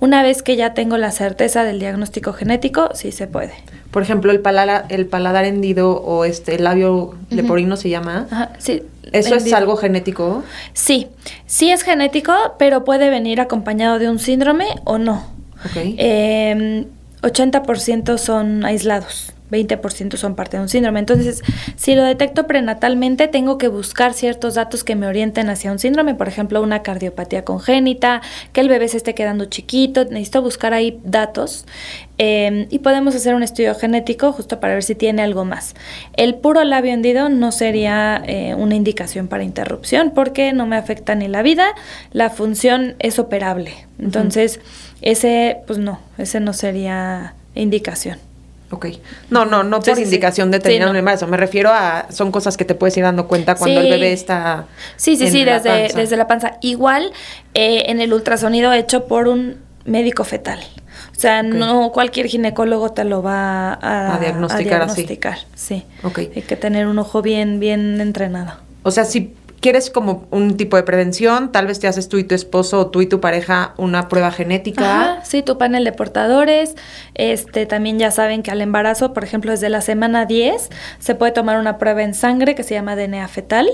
[0.00, 3.52] Una vez que ya tengo la certeza del diagnóstico genético, sí se puede.
[3.90, 7.34] Por ejemplo, el paladar, el paladar hendido o este el labio uh -huh.
[7.34, 8.26] leporino se llama.
[8.30, 8.82] Ajá, sí.
[9.12, 9.46] ¿Eso hendido.
[9.46, 10.44] es algo genético?
[10.74, 11.08] Sí,
[11.46, 15.24] sí es genético, pero puede venir acompañado de un síndrome o no.
[15.70, 15.96] Okay.
[15.98, 16.86] Eh,
[17.22, 19.32] 80% son aislados.
[19.50, 21.00] 20% son parte de un síndrome.
[21.00, 21.42] Entonces,
[21.76, 26.14] si lo detecto prenatalmente, tengo que buscar ciertos datos que me orienten hacia un síndrome,
[26.14, 31.00] por ejemplo, una cardiopatía congénita, que el bebé se esté quedando chiquito, necesito buscar ahí
[31.04, 31.66] datos
[32.18, 35.74] eh, y podemos hacer un estudio genético justo para ver si tiene algo más.
[36.16, 41.14] El puro labio hendido no sería eh, una indicación para interrupción porque no me afecta
[41.14, 41.74] ni la vida,
[42.12, 43.72] la función es operable.
[43.98, 44.96] Entonces, uh -huh.
[45.02, 48.27] ese, pues no, ese no sería indicación.
[48.70, 48.86] Ok.
[49.30, 50.90] No, no, no por sí, indicación de tener sí, no.
[50.90, 51.26] un embarazo.
[51.26, 53.86] Me refiero a, son cosas que te puedes ir dando cuenta cuando sí.
[53.86, 54.66] el bebé está.
[54.96, 56.58] Sí, sí, sí, desde, la desde la panza.
[56.60, 57.12] Igual
[57.54, 60.60] eh, en el ultrasonido hecho por un médico fetal.
[61.16, 61.50] O sea, okay.
[61.50, 65.46] no cualquier ginecólogo te lo va a, a diagnosticar, a diagnosticar así.
[65.54, 65.84] Sí.
[66.02, 66.30] Okay.
[66.36, 68.52] Hay que tener un ojo bien, bien entrenado.
[68.82, 72.24] O sea, si quieres como un tipo de prevención, tal vez te haces tú y
[72.24, 75.12] tu esposo o tú y tu pareja una prueba genética.
[75.12, 76.74] Ajá, sí, tu panel de portadores.
[77.14, 81.32] Este, también ya saben que al embarazo, por ejemplo, desde la semana 10 se puede
[81.32, 83.68] tomar una prueba en sangre que se llama DNA fetal,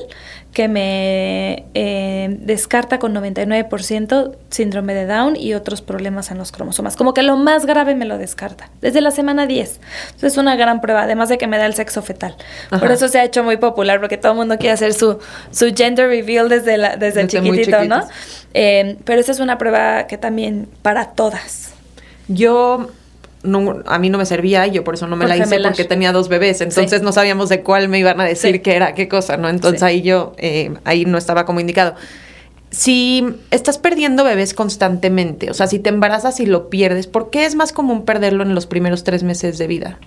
[0.53, 6.97] que me eh, descarta con 99% síndrome de Down y otros problemas en los cromosomas.
[6.97, 9.81] Como que lo más grave me lo descarta, desde la semana 10.
[10.07, 12.37] Entonces es una gran prueba, además de que me da el sexo fetal.
[12.71, 12.81] Ajá.
[12.81, 15.19] Por eso se ha hecho muy popular, porque todo el mundo quiere hacer su,
[15.51, 18.07] su gender reveal desde, la, desde, desde chiquitito, ¿no?
[18.53, 21.73] Eh, pero esa es una prueba que también para todas.
[22.29, 22.91] Yo
[23.43, 25.85] no, a mí no me servía y yo por eso no me la hice porque
[25.85, 27.05] tenía dos bebés, entonces sí.
[27.05, 28.59] no sabíamos de cuál me iban a decir sí.
[28.61, 29.49] qué era, qué cosa, ¿no?
[29.49, 29.87] Entonces sí.
[29.87, 31.95] ahí yo, eh, ahí no estaba como indicado.
[32.75, 37.47] Si estás perdiendo bebés constantemente, o sea, si te embarazas y lo pierdes, ¿por qué
[37.47, 39.99] es más común perderlo en los primeros tres meses de vida?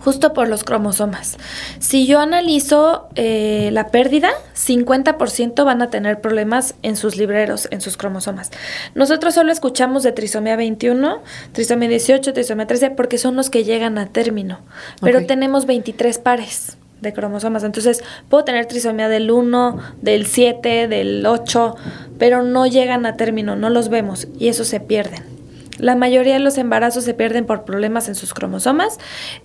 [0.00, 1.36] Justo por los cromosomas.
[1.80, 7.82] Si yo analizo eh, la pérdida, 50% van a tener problemas en sus libreros, en
[7.82, 8.52] sus cromosomas.
[8.94, 11.20] Nosotros solo escuchamos de trisomía 21,
[11.52, 14.60] trisomía 18, trisomía 13, porque son los que llegan a término.
[15.02, 15.26] Pero okay.
[15.26, 17.64] tenemos 23 pares de cromosomas.
[17.64, 21.76] Entonces, puedo tener trisomía del 1, del 7, del 8,
[22.18, 25.38] pero no llegan a término, no los vemos y eso se pierden.
[25.78, 28.98] La mayoría de los embarazos se pierden por problemas en sus cromosomas.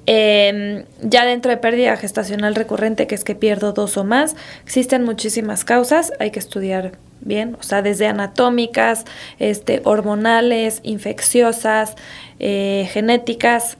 [0.08, 5.04] Eh, ya dentro de pérdida gestacional recurrente, que es que pierdo dos o más, existen
[5.04, 9.06] muchísimas causas, hay que estudiar bien, o sea, desde anatómicas,
[9.40, 11.96] este, hormonales, infecciosas,
[12.40, 13.78] eh, genéticas,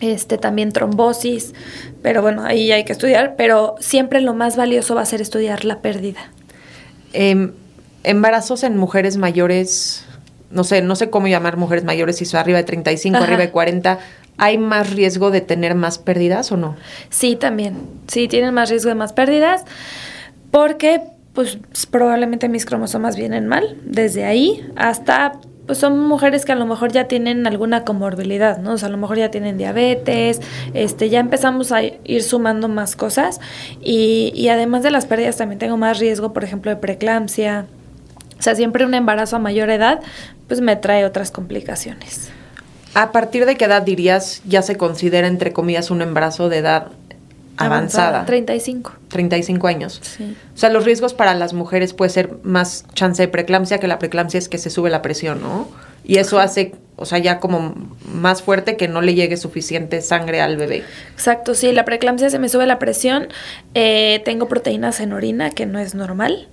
[0.00, 1.54] este, también trombosis,
[2.02, 5.64] pero bueno, ahí hay que estudiar, pero siempre lo más valioso va a ser estudiar
[5.64, 6.20] la pérdida.
[7.12, 7.50] Eh,
[8.02, 10.04] embarazos en mujeres mayores,
[10.50, 13.24] no sé, no sé cómo llamar mujeres mayores, si son arriba de 35, Ajá.
[13.24, 13.98] arriba de 40,
[14.36, 16.76] ¿hay más riesgo de tener más pérdidas o no?
[17.10, 17.76] Sí, también,
[18.08, 19.64] sí, tienen más riesgo de más pérdidas,
[20.50, 21.00] porque
[21.34, 21.58] pues
[21.90, 25.32] probablemente mis cromosomas vienen mal, desde ahí hasta
[25.66, 28.72] pues son mujeres que a lo mejor ya tienen alguna comorbilidad, ¿no?
[28.72, 30.40] O sea, a lo mejor ya tienen diabetes,
[30.74, 33.40] este, ya empezamos a ir sumando más cosas
[33.80, 37.66] y, y además de las pérdidas también tengo más riesgo, por ejemplo, de preeclampsia.
[38.38, 40.00] O sea, siempre un embarazo a mayor edad,
[40.48, 42.30] pues me trae otras complicaciones.
[42.94, 46.88] ¿A partir de qué edad dirías ya se considera, entre comillas, un embarazo de edad
[47.56, 48.24] avanzada.
[48.26, 48.92] 35.
[49.08, 50.00] 35 años.
[50.02, 50.36] Sí.
[50.54, 53.98] O sea, los riesgos para las mujeres puede ser más chance de preeclampsia que la
[53.98, 55.68] preeclampsia es que se sube la presión, ¿no?
[56.04, 57.74] Y eso hace, o sea, ya como
[58.12, 60.84] más fuerte que no le llegue suficiente sangre al bebé.
[61.14, 63.28] Exacto, sí, la preeclampsia se me sube la presión,
[63.74, 66.48] eh, tengo proteínas en orina, que no es normal,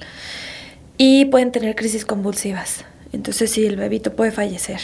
[0.98, 2.86] y pueden tener crisis convulsivas.
[3.12, 4.80] Entonces sí, el bebito puede fallecer.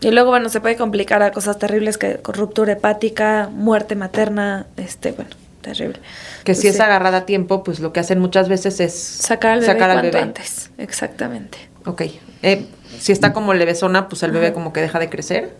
[0.00, 5.12] Y luego, bueno, se puede complicar a cosas terribles que ruptura hepática, muerte materna, este,
[5.12, 5.98] bueno, terrible.
[6.44, 9.60] Que si es agarrada a tiempo, pues lo que hacen muchas veces es sacar al
[9.60, 10.18] bebé, sacar bebé.
[10.18, 10.70] antes.
[10.78, 11.58] Exactamente.
[11.84, 12.02] Ok.
[12.42, 12.66] Eh,
[12.98, 15.54] si está como levesona, pues el bebé como que deja de crecer,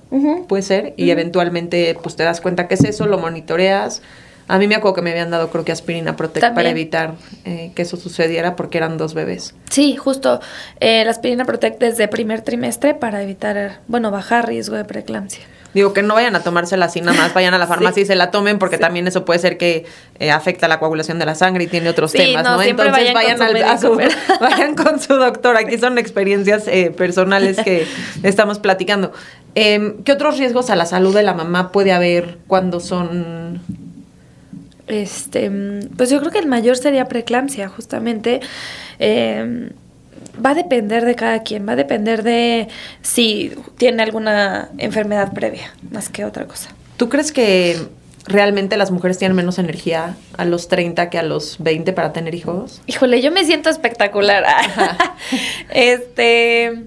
[0.49, 4.03] puede ser, y eventualmente pues te das cuenta que es eso, lo monitoreas,
[4.51, 7.71] a mí me acuerdo que me habían dado, creo que aspirina Protect para evitar eh,
[7.77, 9.55] que eso sucediera porque eran dos bebés.
[9.71, 10.41] Sí, justo.
[10.81, 15.45] Eh, la aspirina Protect desde primer trimestre para evitar, bueno, bajar riesgo de preeclampsia.
[15.73, 18.17] Digo que no vayan a tomársela así nada más, vayan a la farmacia y se
[18.17, 19.87] la tomen porque también eso puede ser que
[20.19, 22.61] eh, afecta la coagulación de la sangre y tiene otros temas, ¿no?
[22.61, 23.95] Entonces vayan, con al, su
[24.41, 25.57] vayan con su doctor.
[25.57, 26.65] Aquí son experiencias
[26.97, 27.87] personales que
[28.25, 29.13] estamos platicando.
[29.55, 33.61] Em, ¿Qué otros riesgos a la salud de la mamá puede haber cuando son
[34.91, 35.51] este,
[35.97, 38.41] pues yo creo que el mayor sería preeclampsia, justamente.
[38.99, 39.71] Em,
[40.45, 42.69] va a depender de cada quien, va a depender de
[43.03, 46.71] si tiene alguna enfermedad previa, más que otra cosa.
[46.97, 47.79] ¿Tú crees que
[48.27, 52.35] realmente las mujeres tienen menos energía a los 30 que a los 20 para tener
[52.35, 52.83] hijos?
[52.87, 54.45] Híjole, yo me siento espectacular.
[55.71, 56.85] este.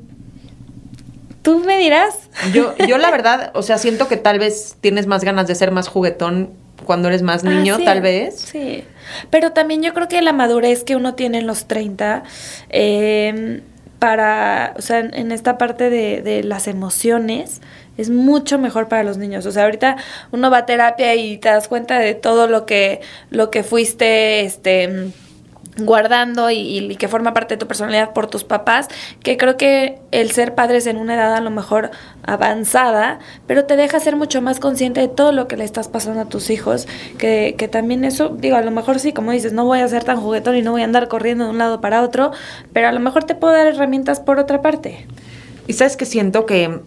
[1.42, 2.16] ¿Tú me dirás?
[2.54, 5.72] Yo, yo la verdad, o sea, siento que tal vez tienes más ganas de ser
[5.72, 6.52] más juguetón
[6.84, 8.40] cuando eres más niño, tal vez.
[8.40, 8.84] Sí,
[9.30, 12.24] pero también yo creo que la madurez que uno tiene en los 30,
[12.70, 13.62] em,
[14.00, 17.62] para, o sea, en esta parte de, de las emociones,
[17.98, 19.46] es mucho mejor para los niños.
[19.46, 19.98] O sea, ahorita
[20.32, 24.42] uno va a terapia y te das cuenta de todo lo que, lo que fuiste,
[24.42, 25.12] este
[25.78, 28.88] guardando y, que forma parte de tu personalidad por tus papás,
[29.22, 31.92] que creo que el ser padres en una edad a lo mejor
[32.24, 36.22] avanzada, pero te deja ser mucho más consciente de todo lo que le estás pasando
[36.22, 39.66] a tus hijos, que, que también eso, digo, a lo mejor sí, como dices, no
[39.66, 42.04] voy a ser tan juguetón y no voy a andar corriendo de un lado para
[42.04, 42.32] otro,
[42.72, 45.08] pero a lo mejor te puedo dar herramientas por otra parte.
[45.68, 46.82] Y sabes que siento que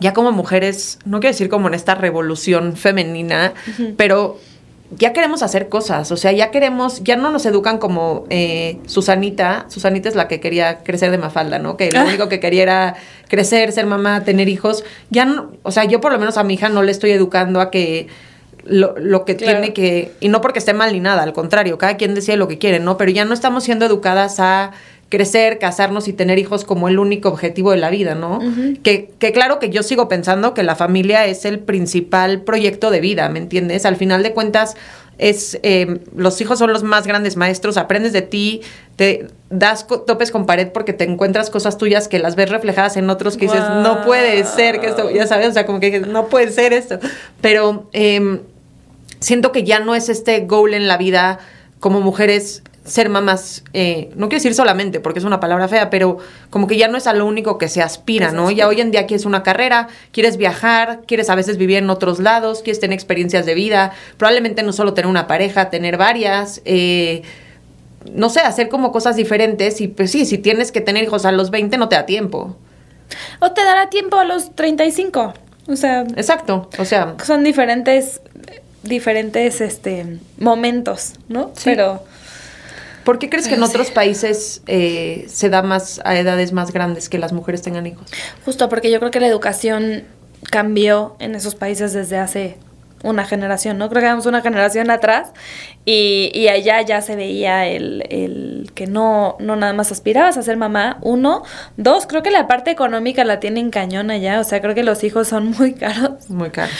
[0.00, 3.54] ya como mujeres, no quiero decir como en esta revolución femenina,
[3.96, 4.38] pero
[4.98, 9.66] ya queremos hacer cosas, o sea, ya queremos, ya no nos educan como eh, Susanita,
[9.68, 11.76] Susanita es la que quería crecer de mafalda, ¿no?
[11.76, 12.96] Que lo único que quería era
[13.28, 14.84] crecer, ser mamá, tener hijos.
[15.10, 17.60] Ya no, o sea, yo por lo menos a mi hija no le estoy educando
[17.60, 18.08] a que
[18.64, 21.96] lo, lo que tiene que, y no porque esté mal ni nada, al contrario, cada
[21.96, 22.96] quien decide lo que quiere, ¿no?
[22.96, 24.72] Pero ya no estamos siendo educadas a
[25.12, 28.40] crecer, casarnos y tener hijos como el único objetivo de la vida, ¿no?
[28.82, 33.00] que, que, claro que yo sigo pensando que la familia es el principal proyecto de
[33.00, 33.84] vida, ¿me entiendes?
[33.84, 34.74] Al final de cuentas,
[35.18, 38.62] es eh, los hijos son los más grandes maestros, aprendes de ti,
[38.96, 43.10] te das topes con pared porque te encuentras cosas tuyas que las ves reflejadas en
[43.10, 46.28] otros que dices, no puede ser que esto, ya sabes, o sea, como que no
[46.28, 46.98] puede ser esto.
[47.42, 48.40] Pero em,
[49.20, 51.38] siento que ya no es este goal en la vida
[51.80, 56.18] como mujeres ser mamás, eh, no quiero decir solamente porque es una palabra fea, pero
[56.50, 58.50] como que ya no es a lo único que se aspira, ¿no?
[58.50, 62.18] Ya hoy en día quieres una carrera, quieres viajar, quieres a veces vivir en otros
[62.18, 67.22] lados, quieres tener experiencias de vida, probablemente no solo tener una pareja, tener varias, eh,
[68.12, 71.30] no sé, hacer como cosas diferentes y pues sí, si tienes que tener hijos a
[71.30, 72.56] los 20 no te da tiempo.
[73.38, 75.34] O te dará tiempo a los 35,
[75.68, 76.00] o sea...
[76.16, 77.14] Exacto, o sea...
[77.24, 78.20] Son diferentes
[78.82, 81.52] diferentes este momentos, ¿no?
[81.64, 82.02] Pero
[83.04, 87.08] ¿Por qué crees que en otros países eh, se da más a edades más grandes
[87.08, 88.06] que las mujeres tengan hijos?
[88.44, 90.04] Justo porque yo creo que la educación
[90.50, 92.58] cambió en esos países desde hace
[93.02, 93.88] una generación, ¿no?
[93.88, 95.32] Creo que vamos una generación atrás
[95.84, 100.42] y, y allá ya se veía el, el, que no, no nada más aspirabas a
[100.42, 101.42] ser mamá, uno.
[101.76, 105.02] Dos, creo que la parte económica la tienen cañón allá, o sea, creo que los
[105.04, 106.30] hijos son muy caros.
[106.30, 106.74] Muy caros.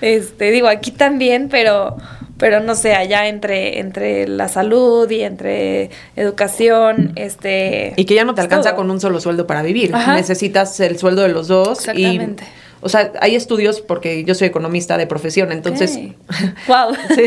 [0.00, 1.96] Este, digo, aquí también, pero
[2.38, 7.92] pero no sé, allá entre, entre la salud y entre educación, este...
[7.96, 11.22] Y que ya no te alcanza con un solo sueldo para vivir, necesitas el sueldo
[11.22, 11.80] de los dos.
[11.80, 12.44] Exactamente.
[12.80, 15.98] o sea, hay estudios, porque yo soy economista de profesión, entonces...
[16.68, 16.94] Wow.
[17.14, 17.24] sí,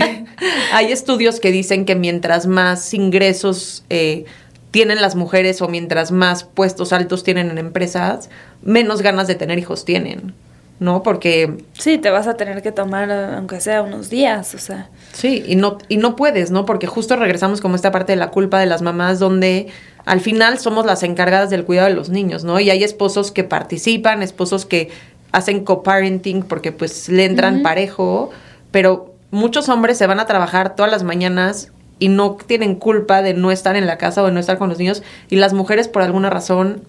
[0.74, 3.84] hay estudios que dicen que mientras más ingresos...
[3.90, 4.26] Eh,
[4.72, 8.30] tienen las mujeres o mientras más puestos altos tienen en empresas,
[8.64, 10.34] menos ganas de tener hijos tienen.
[10.82, 11.04] ¿No?
[11.04, 11.64] Porque...
[11.78, 14.90] Sí, te vas a tener que tomar, aunque sea unos días, o sea.
[15.14, 16.66] Sí, y no, y no puedes, ¿no?
[16.66, 19.68] Porque justo regresamos como esta parte de la culpa de las mamás, donde
[20.06, 22.60] al final somos las encargadas del cuidado de los niños, ¿no?
[22.60, 24.90] Y hay esposos que participan, esposos que
[25.32, 28.32] hacen co-parenting porque pues le entran parejo,
[28.72, 33.36] pero muchos hombres se van a trabajar todas las mañanas y no tienen culpa de
[33.36, 35.88] no estar en la casa o de no estar con los niños, y las mujeres
[35.88, 36.82] por alguna razón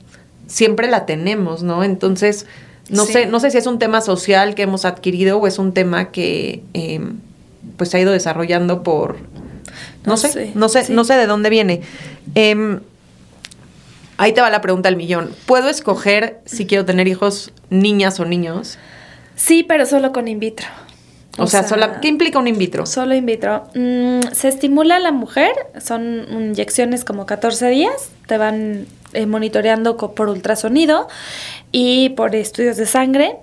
[0.47, 1.85] siempre la tenemos, ¿no?
[1.85, 2.47] Entonces
[2.89, 5.73] no sé, no sé si es un tema social que hemos adquirido o es un
[5.73, 7.19] tema que em,
[7.77, 9.17] pues se ha ido desarrollando por
[10.05, 11.83] no, sé, no sé, no sé de dónde viene.
[12.35, 12.81] Em,
[14.17, 15.35] ahí te va la pregunta del millón.
[15.47, 18.79] ¿Puedo escoger si quiero tener hijos niñas o niños?
[19.37, 20.67] Sí, pero solo con in vitro.
[21.39, 21.65] O, sea,
[22.03, 22.85] ¿qué implica un in vitro?
[22.85, 23.65] Solo in vitro.
[23.75, 29.97] Mm, se estimula a la mujer, son inyecciones como 14 días, te van eh, monitoreando
[29.97, 31.09] por ultrasonido
[31.71, 33.37] y por estudios de sangre.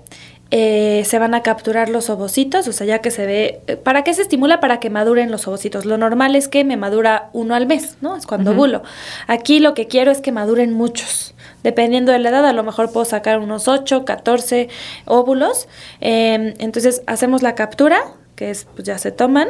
[0.52, 4.04] Eh, se van a capturar los ovocitos, o sea, ya que se ve, eh, ¿para
[4.04, 4.60] qué se estimula?
[4.60, 5.86] Para que maduren los ovocitos.
[5.86, 8.16] Lo normal es que me madura uno al mes, ¿no?
[8.16, 8.82] Es cuando ovulo.
[9.28, 11.36] Aquí lo que quiero es que maduren muchos.
[11.62, 14.70] Dependiendo de la edad, a lo mejor puedo sacar unos 8, 14
[15.06, 15.68] óvulos.
[16.02, 18.00] Em, entonces hacemos la captura,
[18.36, 19.50] que es, pues ya se toman.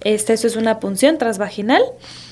[0.00, 1.82] Este, eso es una punción transvaginal.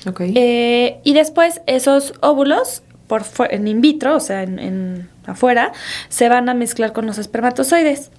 [0.05, 0.99] Okay.
[1.03, 5.73] y después esos óvulos por en in vitro, o sea, en, afuera,
[6.07, 8.11] se van a mezclar con los espermatozoides.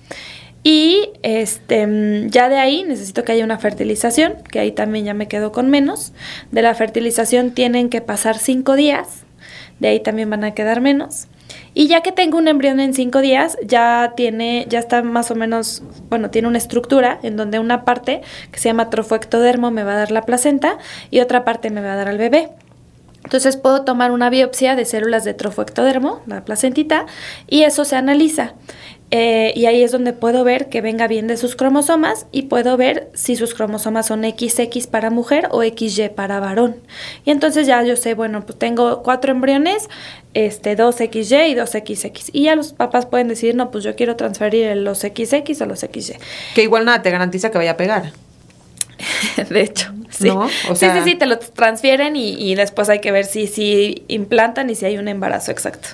[0.63, 5.29] Y este, ya de ahí necesito que haya una fertilización, que ahí también ya me
[5.29, 6.13] quedo con menos.
[6.51, 9.25] De la fertilización tienen que pasar cinco días,
[9.79, 11.29] de ahí también van a quedar menos.
[11.73, 15.35] Y ya que tengo un embrión en cinco días, ya tiene, ya está más o
[15.35, 19.93] menos, bueno, tiene una estructura en donde una parte que se llama trofoectodermo me va
[19.93, 20.79] a dar la placenta
[21.11, 22.51] y otra parte me va a dar al bebé.
[23.25, 27.07] Entonces puedo tomar una biopsia de células de trofoectodermo, la placentita,
[27.49, 28.55] y eso se analiza.
[29.13, 32.77] Eh, y ahí es donde puedo ver que venga bien de sus cromosomas y puedo
[32.77, 36.77] ver si sus cromosomas son XX para mujer o XY para varón.
[37.25, 39.89] Y entonces ya yo sé, bueno, pues tengo cuatro embriones,
[40.35, 42.31] este, dos XY y dos XX.
[42.33, 45.81] Y ya los papás pueden decir, no, pues yo quiero transferir los XX o los
[45.81, 46.15] XY.
[46.55, 48.13] Que igual nada te garantiza que vaya a pegar.
[49.51, 49.93] de hecho.
[50.11, 50.29] Sí.
[50.75, 54.75] sí, sí, sí, te lo transfieren y, después hay que ver si, si implantan y
[54.75, 55.91] si hay un embarazo exacto.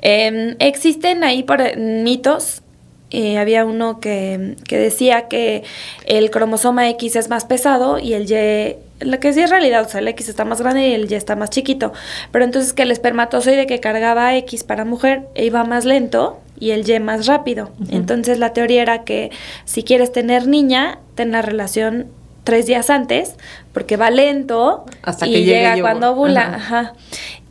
[0.00, 2.62] Em, existen ahí por, mitos.
[3.10, 5.64] Eh, había uno que, decía que
[6.06, 9.88] el cromosoma X es más pesado y el Y lo que sí es realidad, o
[9.88, 11.92] sea, el X está más grande y el Y está más chiquito.
[12.30, 16.88] Pero entonces que el espermatozoide que cargaba X para mujer iba más lento y el
[16.88, 17.70] Y más rápido.
[17.90, 19.30] Entonces la teoría era que
[19.66, 22.06] si quieres tener niña, ten la relación
[22.44, 23.36] tres días antes,
[23.72, 26.94] porque va lento Hasta y llega cuando ovula.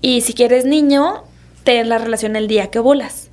[0.02, 1.24] Y si quieres niño,
[1.64, 3.30] ten la relación el día que ovulas.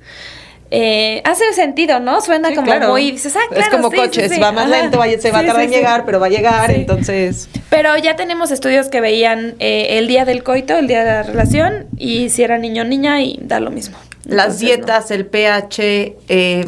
[0.71, 2.21] Eh, hace sentido, ¿no?
[2.21, 3.11] Suena como muy.
[3.11, 6.05] Dices, ah, claro, es como coches, va más lento, se va a tardar en llegar,
[6.05, 7.49] pero va a llegar, entonces.
[7.69, 11.23] Pero ya tenemos estudios que veían eh, el día del coito, el día de la
[11.23, 13.97] relación, y si era niño o niña, y da lo mismo.
[14.25, 16.17] Las dietas, el pH.
[16.27, 16.65] Eh,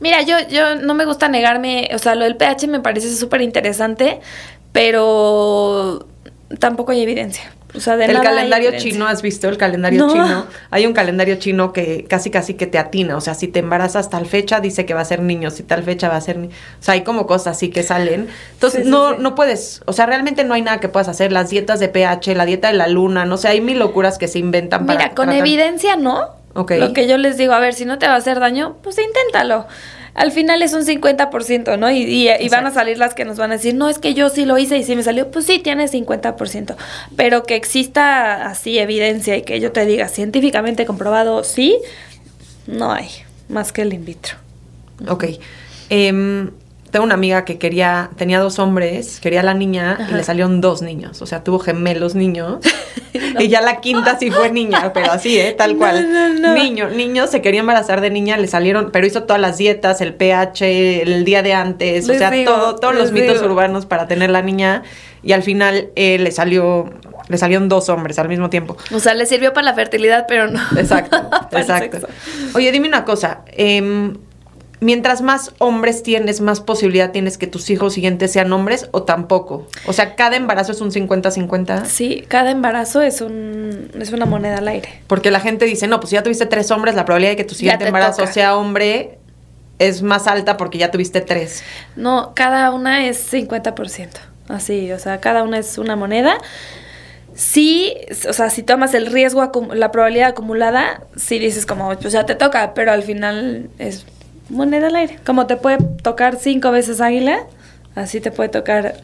[0.00, 3.42] Mira, yo, yo no me gusta negarme, o sea, lo del pH me parece súper
[3.42, 4.20] interesante,
[4.72, 6.06] pero
[6.58, 7.52] tampoco hay evidencia.
[7.74, 10.46] O sea, de el calendario chino, ¿has visto el calendario chino?
[10.70, 14.10] Hay un calendario chino que casi casi que te atina, o sea, si te embarazas
[14.10, 16.48] tal fecha dice que va a ser niño, si tal fecha va a ser, o
[16.80, 18.28] sea, hay como cosas así que salen.
[18.52, 21.80] Entonces, no no puedes, o sea, realmente no hay nada que puedas hacer, las dietas
[21.80, 24.84] de pH, la dieta de la luna, no sé, hay mil locuras que se inventan
[24.84, 28.06] para Mira, con evidencia no, lo que yo les digo, a ver, si no te
[28.06, 29.66] va a hacer daño, pues inténtalo.
[30.14, 31.90] Al final es un 50%, ¿no?
[31.90, 34.28] Y, y, van a salir las que nos van a decir, no, es que yo
[34.28, 35.30] sí lo hice y sí me salió.
[35.30, 36.76] Pues sí, tiene 50%.
[37.16, 41.78] Pero que exista así evidencia y que yo te diga científicamente comprobado, sí,
[42.66, 43.08] no hay,
[43.48, 44.36] más que el in vitro.
[45.08, 45.24] Ok.
[45.88, 46.50] Eh,
[46.92, 50.82] tengo una amiga que quería, tenía dos hombres, quería la niña y le salieron dos
[50.82, 51.22] niños.
[51.22, 52.58] O sea, tuvo gemelos niños.
[53.38, 55.52] Y ya la quinta sí fue niña, pero así, ¿eh?
[55.52, 56.40] Tal cual.
[56.54, 60.14] Niño, niño, se quería embarazar de niña, le salieron, pero hizo todas las dietas, el
[60.14, 64.40] pH, el día de antes, o sea, todo, todos los mitos urbanos para tener la
[64.42, 64.82] niña.
[65.22, 66.90] Y al final eh, le salió
[67.28, 68.76] le salieron dos hombres al mismo tiempo.
[68.92, 70.60] O sea, le sirvió para la fertilidad, pero no.
[70.76, 71.16] Exacto,
[71.52, 72.08] exacto.
[72.54, 73.42] Oye, dime una cosa.
[73.48, 74.12] Eh,
[74.82, 79.66] mientras más hombres tienes, más posibilidad tienes que tus hijos siguientes sean hombres o tampoco.
[79.86, 81.84] O sea, cada embarazo es un 50-50.
[81.84, 85.00] Sí, cada embarazo es un es una moneda al aire.
[85.06, 87.44] Porque la gente dice, no, pues si ya tuviste tres hombres, la probabilidad de que
[87.44, 89.18] tu siguiente embarazo sea hombre
[89.78, 91.62] es más alta porque ya tuviste tres.
[91.96, 94.08] No, cada una es 50%.
[94.48, 96.36] Así, o sea, cada una es una moneda.
[97.34, 97.94] sí,
[98.28, 102.34] o sea, si tomas el riesgo, la probabilidad acumulada, sí dices como, pues ya te
[102.34, 104.04] toca, pero al final es
[104.52, 105.18] moneda al aire.
[105.24, 107.40] Como te puede tocar cinco veces águila,
[107.94, 108.94] así te puede tocar.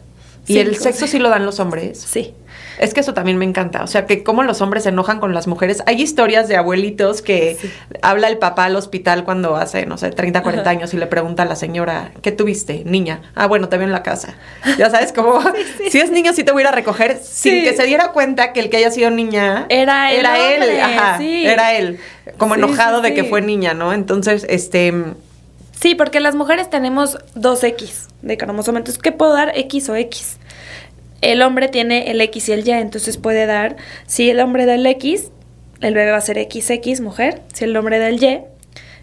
[0.46, 2.00] ¿Y el sexo sí lo dan los hombres?
[2.00, 2.32] Sí.
[2.78, 3.82] Es que eso también me encanta.
[3.82, 5.82] O sea, que cómo los hombres se enojan con las mujeres.
[5.86, 7.58] Hay historias de abuelitos que
[8.00, 11.42] habla el papá al hospital cuando hace, no sé, 30, 40 años y le pregunta
[11.42, 12.82] a la señora, ¿qué tuviste?
[12.86, 13.20] Niña.
[13.34, 14.36] Ah, bueno, te veo en la casa.
[14.78, 15.38] Ya sabes, como,
[15.90, 17.64] si es niño, sí te voy a ir a recoger sin Sí.
[17.64, 21.18] que se diera cuenta que el que haya sido niña Era el Era él, ajá.
[21.18, 21.46] sí.
[21.46, 21.98] Era él.
[22.38, 23.28] Como Sí, enojado sí, de que sí.
[23.28, 23.92] fue niña, ¿no?
[23.92, 24.94] Entonces, este.
[25.80, 28.78] Sí, porque las mujeres tenemos dos X de cromosoma.
[28.78, 29.52] Entonces, ¿qué puedo dar?
[29.54, 30.38] X o X.
[31.20, 33.76] El hombre tiene el X y el Y, entonces puede dar,
[34.06, 35.30] si el hombre da el X,
[35.80, 37.42] el bebé va a ser XX, mujer.
[37.52, 38.40] Si el hombre da el Y,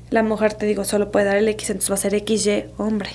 [0.09, 3.09] la mujer, te digo, solo puede dar el X, entonces va a ser XY, hombre.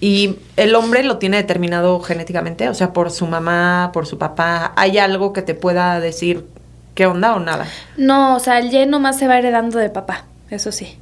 [0.00, 4.72] Y el hombre lo tiene determinado genéticamente, o sea, por su mamá, por su papá.
[4.76, 6.46] ¿Hay algo que te pueda decir
[6.94, 7.66] qué onda o nada?
[7.96, 10.98] No, o sea, el Y nomás se va heredando de papá, eso sí.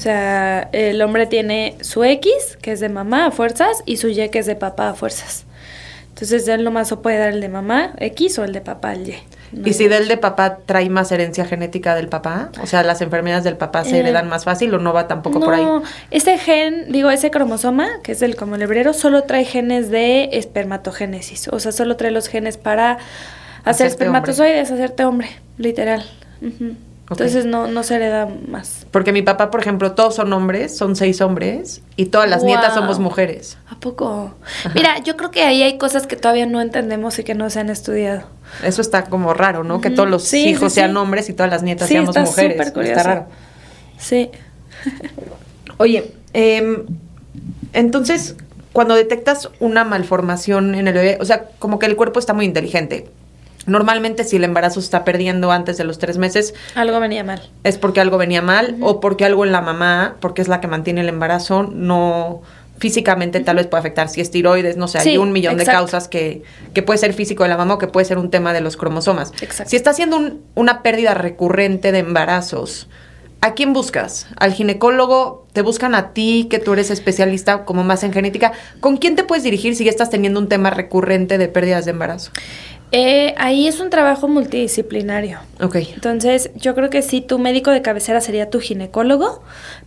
[0.00, 2.32] O sea, el hombre tiene su X,
[2.62, 5.44] que es de mamá a fuerzas, y su Y, que es de papá a fuerzas.
[6.08, 9.10] Entonces, él nomás o puede dar el de mamá, X, o el de papá, el
[9.10, 9.16] Y.
[9.52, 12.50] No ¿Y si del de papá trae más herencia genética del papá?
[12.62, 15.38] O sea, ¿las enfermedades del papá se Eh, heredan más fácil o no va tampoco
[15.38, 15.62] por ahí?
[15.62, 19.90] No, ese gen, digo, ese cromosoma, que es el como el hebrero, solo trae genes
[19.90, 21.48] de espermatogénesis.
[21.48, 23.04] O sea, solo trae los genes para hacer
[23.64, 25.28] Hacerte espermatozoides, hacerte hombre,
[25.58, 26.06] literal.
[27.10, 28.86] Entonces no, no se hereda más.
[28.92, 32.72] Porque mi papá, por ejemplo, todos son hombres, son seis hombres, y todas las nietas
[32.74, 33.58] somos mujeres.
[33.68, 34.34] ¿A poco?
[34.74, 37.58] Mira, yo creo que ahí hay cosas que todavía no entendemos y que no se
[37.60, 38.22] han estudiado.
[38.62, 39.80] Eso está como raro, ¿no?
[39.80, 40.96] Que todos los Sí, hijos sí, sean sí.
[40.98, 42.56] hombres y todas las nietas Sí, seamos está mujeres.
[42.56, 42.96] súper curioso.
[42.98, 43.26] Está raro.
[43.98, 44.30] Sí.
[45.78, 46.84] Oye, em,
[47.72, 48.36] entonces,
[48.72, 52.44] cuando detectas una malformación en el bebé, o sea, como que el cuerpo está muy
[52.44, 53.08] inteligente.
[53.70, 57.40] Normalmente, si el embarazo se está perdiendo antes de los tres meses, Algo venía mal.
[57.64, 60.66] es porque algo venía mal o porque algo en la mamá, porque es la que
[60.66, 62.42] mantiene el embarazo, no
[62.78, 64.08] físicamente tal vez puede afectar.
[64.08, 66.42] Si es tiroides, no sé, hay un millón de causas que,
[66.72, 68.76] que puede ser físico de la mamá o que puede ser un tema de los
[68.76, 69.32] cromosomas.
[69.42, 69.68] Exacto.
[69.70, 72.88] Si está haciendo un- una pérdida recurrente de embarazos,
[73.42, 74.28] ¿a quién buscas?
[74.38, 75.46] ¿Al ginecólogo?
[75.52, 78.52] ¿Te buscan a ti, que tú eres especialista como más en genética?
[78.80, 81.90] ¿Con quién te puedes dirigir si ya estás teniendo un tema recurrente de pérdidas de
[81.90, 82.30] embarazo?
[82.92, 85.38] Eh, ahí es un trabajo multidisciplinario.
[85.60, 85.76] Ok.
[85.94, 89.42] Entonces, yo creo que sí, tu médico de cabecera sería tu ginecólogo,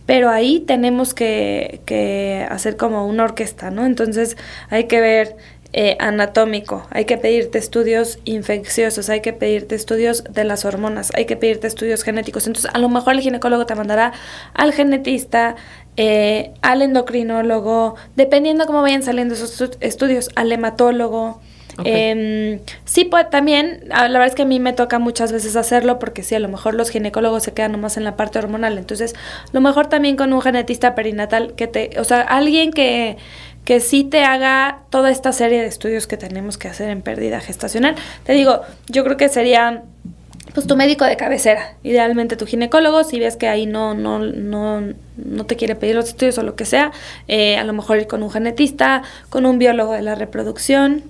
[0.06, 3.84] pero ahí tenemos que, que hacer como una orquesta, ¿no?
[3.84, 4.38] Entonces,
[4.70, 5.36] hay que ver
[5.74, 11.26] eh, anatómico, hay que pedirte estudios infecciosos, hay que pedirte estudios de las hormonas, hay
[11.26, 12.46] que pedirte estudios genéticos.
[12.46, 14.12] Entonces, a lo mejor el ginecólogo te mandará
[14.54, 15.56] al genetista,
[15.98, 21.42] eh, al endocrinólogo, dependiendo cómo vayan saliendo esos estu- estudios, al hematólogo.
[21.84, 25.56] Em, sí, pues también, a- la verdad es que a mí me toca muchas veces
[25.56, 28.78] hacerlo porque sí, a lo mejor los ginecólogos se quedan nomás en la parte hormonal,
[28.78, 29.14] entonces
[29.52, 33.16] lo mejor también con un genetista perinatal que te, o sea, alguien que,
[33.64, 37.40] que sí te haga toda esta serie de estudios que tenemos que hacer en pérdida
[37.40, 37.96] gestacional.
[38.24, 39.82] Te digo, yo creo que sería
[40.52, 44.82] pues tu médico de cabecera, idealmente tu ginecólogo, si ves que ahí no, no, no,
[45.16, 46.92] no te quiere pedir los estudios o lo que sea,
[47.26, 51.02] eh, a lo mejor ir con un genetista, con un biólogo de la reproducción,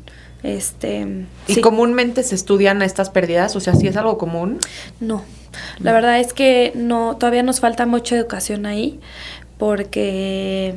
[0.45, 1.27] este...
[1.49, 1.61] ¿Y sí.
[1.61, 3.57] comúnmente se estudian estas pérdidas?
[3.57, 4.59] O sea, si es algo común.
[5.01, 5.25] No,
[5.81, 9.01] la verdad es que no, todavía nos falta mucha educación ahí
[9.59, 10.77] porque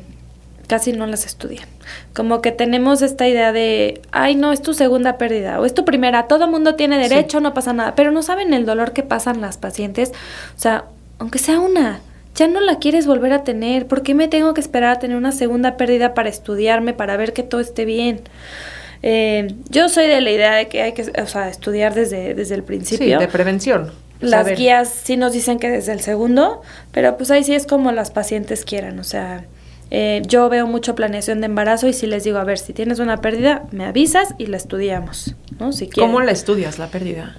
[0.68, 1.68] casi no las estudian.
[2.14, 5.86] Como que tenemos esta idea de, ay no, es tu segunda pérdida o es tu
[5.86, 7.10] primera, todo mundo tiene Sí.
[7.10, 10.12] derecho, no pasa nada, pero no saben el dolor que pasan las pacientes.
[10.56, 10.86] O sea,
[11.20, 12.02] aunque sea una,
[12.36, 15.18] ya no la quieres volver a tener, ¿por qué me tengo que esperar a tener
[15.18, 18.22] una segunda pérdida para estudiarme, para ver que todo esté bien?
[19.04, 22.56] Eh, yo soy de la idea de que hay que o sea, estudiar desde, desde
[22.56, 23.20] el Sí, principio.
[23.20, 23.92] de prevención.
[24.20, 24.58] Las Saber.
[24.58, 28.10] guías sí nos dicen que desde el segundo, pero pues ahí sí es como las
[28.10, 28.98] pacientes quieran.
[29.00, 29.46] O sea,
[29.92, 32.98] eh, yo veo mucho planeación de embarazo y si les digo, a ver, si tienes
[33.00, 35.72] una pérdida, me avisas y la estudiamos, ¿no?
[35.72, 35.88] Si.
[35.88, 37.38] ¿Cómo la estudias, la pérdida?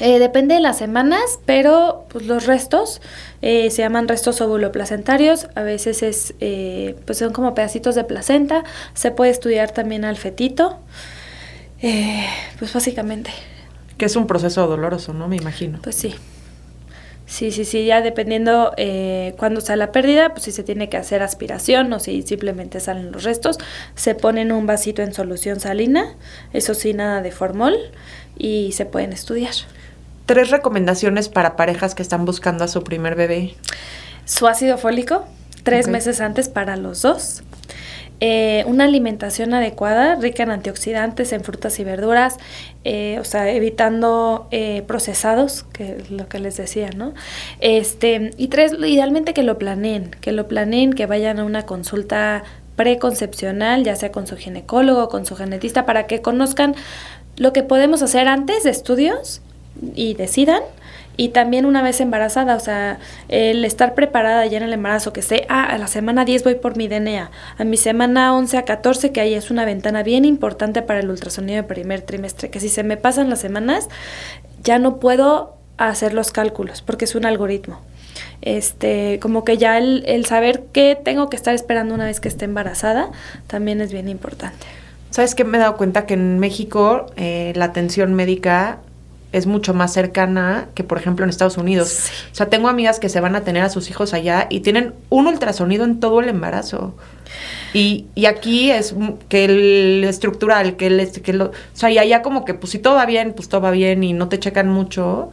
[0.00, 3.00] Eh, depende de las semanas, pero pues los restos
[3.42, 5.48] eh, se llaman restos ovuloplacentarios.
[5.54, 8.64] A veces es, eh, pues son como pedacitos de placenta.
[8.94, 10.78] Se puede estudiar también al fetito.
[11.82, 12.26] Eh,
[12.58, 13.30] pues básicamente.
[13.96, 15.28] Que es un proceso doloroso, ¿no?
[15.28, 15.80] Me imagino.
[15.82, 16.14] Pues sí.
[17.26, 20.96] Sí, sí, sí, ya dependiendo eh, cuándo sea la pérdida, pues si se tiene que
[20.96, 23.58] hacer aspiración o si simplemente salen los restos,
[23.94, 26.16] se pone en un vasito en solución salina,
[26.54, 27.76] eso sí, nada de formol,
[28.38, 29.52] y se pueden estudiar.
[30.28, 33.54] Tres recomendaciones para parejas que están buscando a su primer bebé.
[34.26, 35.24] Su ácido fólico,
[35.62, 37.42] tres meses antes para los dos.
[38.20, 42.36] eh, una alimentación adecuada, rica en antioxidantes, en frutas y verduras,
[42.84, 47.14] eh, o sea, evitando eh, procesados, que es lo que les decía, ¿no?
[47.60, 52.44] Este, y tres, idealmente que lo planeen, que lo planeen, que vayan a una consulta
[52.76, 56.74] preconcepcional, ya sea con su ginecólogo, con su genetista, para que conozcan
[57.38, 59.40] lo que podemos hacer antes de estudios
[59.94, 60.62] y decidan
[61.18, 65.20] y también una vez embarazada, o sea, el estar preparada ya en el embarazo, que
[65.20, 68.64] sé, ah, a la semana 10 voy por mi DNA, a mi semana 11 a
[68.64, 72.60] 14, que ahí es una ventana bien importante para el ultrasonido de primer trimestre, que
[72.60, 73.88] si se me pasan las semanas,
[74.62, 77.80] ya no puedo hacer los cálculos, porque es un algoritmo.
[78.40, 82.28] Este, como que ya el, el saber qué tengo que estar esperando una vez que
[82.28, 83.10] esté embarazada,
[83.48, 84.66] también es bien importante.
[85.10, 85.42] ¿Sabes qué?
[85.42, 88.78] Me he dado cuenta que en México eh, la atención médica
[89.32, 92.10] es mucho más cercana que, por ejemplo, en Estados Unidos.
[92.32, 94.94] O sea, tengo amigas que se van a tener a sus hijos allá y tienen
[95.10, 96.94] un ultrasonido en todo el embarazo.
[97.74, 98.94] Y, y aquí es
[99.28, 101.10] que el estructural, que el...
[101.22, 103.60] Que lo, o sea, y allá como que, pues si todo va bien, pues todo
[103.60, 105.30] va bien y no te checan mucho.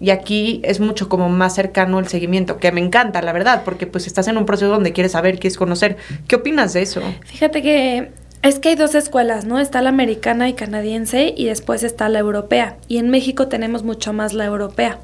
[0.00, 3.86] Y aquí es mucho como más cercano el seguimiento, que me encanta, la verdad, porque
[3.86, 5.96] pues estás en un proceso donde quieres saber, quieres conocer.
[6.28, 7.00] ¿Qué opinas de eso?
[7.24, 9.58] Fíjate que es que hay dos escuelas, ¿no?
[9.58, 12.76] Está la americana y canadiense y después está la europea.
[12.86, 14.98] Y en México tenemos mucho más la europea,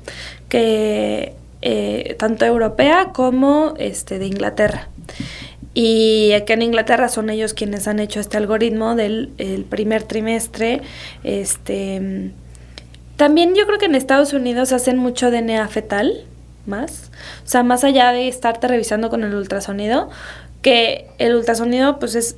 [0.49, 4.89] que eh, tanto europea como este, de Inglaterra.
[5.75, 10.83] Y aquí en Inglaterra son ellos quienes han hecho este algoritmo del primer trimestre.
[11.25, 12.31] Este,
[13.17, 16.25] también yo creo que en Estados Unidos hacen mucho DNA fetal,
[16.67, 17.11] más.
[17.45, 20.11] O sea, más allá de estarte revisando con el ultrasonido,
[20.63, 22.37] que el ultrasonido pues es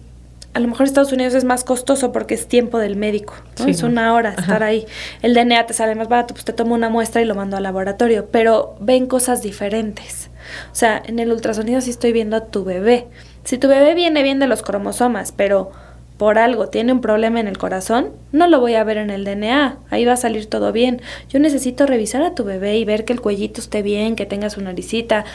[0.57, 3.35] a lo mejor Estados Unidos es más costoso porque es tiempo del médico,
[3.67, 4.87] es una hora estar ahí.
[5.21, 7.63] El DNA te sale más barato, pues te tomo una muestra y lo mando al
[7.63, 10.31] laboratorio, pero ven cosas diferentes.
[10.73, 13.07] O sea, en el ultrasonido sí estoy viendo a tu bebé.
[13.45, 15.73] Si tu bebé viene bien de los cromosomas, pero
[16.17, 19.25] por algo tiene un problema en el corazón, no lo voy a ver en el
[19.25, 21.03] DNA, ahí va a salir todo bien.
[21.29, 24.49] Yo necesito revisar a tu bebé y ver que el cuellito esté bien, que tenga
[24.49, 25.27] su naricita,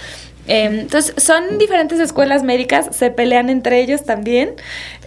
[0.47, 4.55] entonces, son diferentes escuelas médicas, se pelean entre ellos también,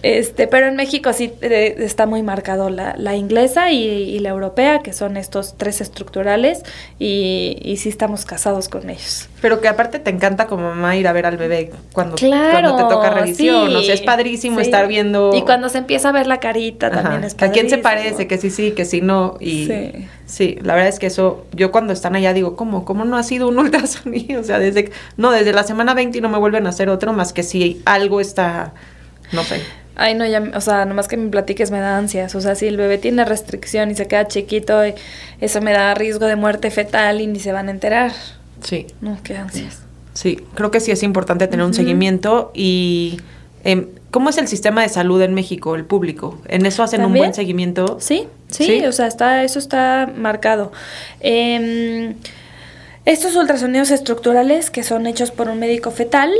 [0.01, 4.79] este, pero en México sí eh, está muy marcado la, la inglesa y, la europea,
[4.79, 6.63] que son estos tres estructurales,
[6.99, 9.27] y, sí estamos casados con ellos.
[9.45, 12.81] Pero que aparte te encanta como mamá ir a ver al bebé cuando, cuando te
[12.81, 15.35] toca revisión, o sea, es padrísimo estar viendo...
[15.35, 17.51] Y cuando se empieza a ver la carita también es padrísimo.
[17.51, 18.25] ¿A quién se parece?
[18.25, 19.67] Que sí, sí, que sí, no, y...
[19.67, 20.07] Sí.
[20.25, 22.85] Sí, la verdad es que eso, yo cuando están allá digo, ¿cómo?
[22.85, 24.41] ¿Cómo no ha sido un ultrasonido?
[24.41, 27.31] O sea, desde, no, desde la semana 20 no me vuelven a hacer otro, más
[27.31, 28.73] que si algo está,
[29.31, 29.61] no sé.
[29.95, 32.33] Ay, no, ya, o sea, nomás que me platiques me da ansias.
[32.33, 34.81] O sea, si el bebé tiene restricción y se queda chiquito,
[35.39, 38.11] eso me da riesgo de muerte fetal y ni se van a enterar.
[38.61, 38.87] Sí.
[39.01, 39.81] No, qué ansias.
[40.13, 43.19] Sí, creo que sí es importante tener un seguimiento y
[43.65, 46.39] eh, ¿Cómo es el sistema de salud en México, el público?
[46.47, 47.97] ¿En eso hacen un buen seguimiento?
[47.99, 50.71] Sí, sí, o sea, está, eso está marcado.
[51.19, 52.15] Em,
[53.03, 56.31] estos ultrasonidos estructurales que son hechos por un médico fetal,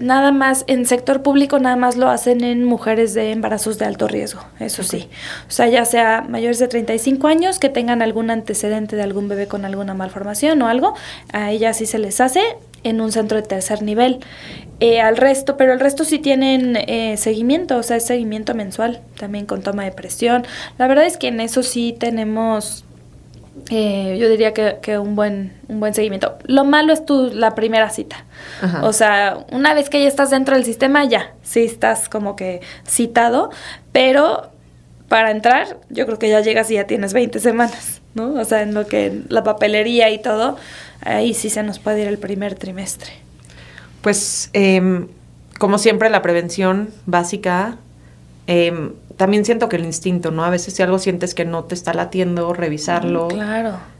[0.00, 4.08] nada más en sector público, nada más lo hacen en mujeres de embarazos de alto
[4.08, 5.08] riesgo, eso sí.
[5.48, 9.46] O sea, ya sea mayores de 35 años que tengan algún antecedente de algún bebé
[9.46, 10.94] con alguna malformación o algo,
[11.32, 12.40] a ellas sí se les hace
[12.82, 14.20] en un centro de tercer nivel.
[14.78, 19.00] Eh, al resto, pero el resto sí tienen eh, seguimiento, o sea, es seguimiento mensual,
[19.18, 20.44] también con toma de presión.
[20.78, 22.84] La verdad es que en eso sí tenemos,
[23.70, 26.36] eh, yo diría que, un, buen, un buen seguimiento.
[26.44, 28.24] Lo malo es tu, la primera cita.
[28.82, 32.60] O sea, una vez que ya estás dentro del sistema, ya, sí estás como que
[32.86, 33.50] citado,
[33.92, 34.50] pero
[35.08, 38.34] para entrar, yo creo que ya llegas y ya tienes 20 semanas, ¿no?
[38.34, 40.56] O sea, en lo que la papelería y todo,
[41.00, 43.12] ahí sí se nos puede ir el primer trimestre.
[44.02, 45.08] Pues, em,
[45.58, 47.76] como siempre, la prevención básica.
[48.46, 50.44] Em, también siento que el instinto, ¿no?
[50.44, 53.28] A veces si algo sientes que no te está latiendo, revisarlo.
[53.28, 53.95] claro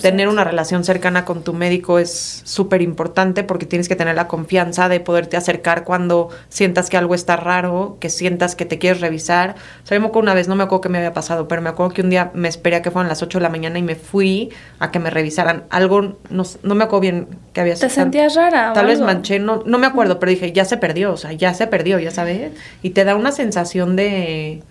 [0.00, 4.28] Tener una relación cercana con tu médico es súper importante porque tienes que tener la
[4.28, 9.00] confianza de poderte acercar cuando sientas que algo está raro, que sientas que te quieres
[9.00, 9.56] revisar.
[9.82, 11.68] O sea, me acuerdo una vez, no me acuerdo qué me había pasado, pero me
[11.68, 13.82] acuerdo que un día me esperé a que fueran las 8 de la mañana y
[13.82, 15.64] me fui a que me revisaran.
[15.70, 18.72] Algo, no, no me acuerdo bien qué había ¿Te sentías rara?
[18.72, 21.54] Tal vez manché, no, no me acuerdo, pero dije, ya se perdió, o sea, ya
[21.54, 22.52] se perdió, ya sabes.
[22.82, 24.62] Y te da una sensación de...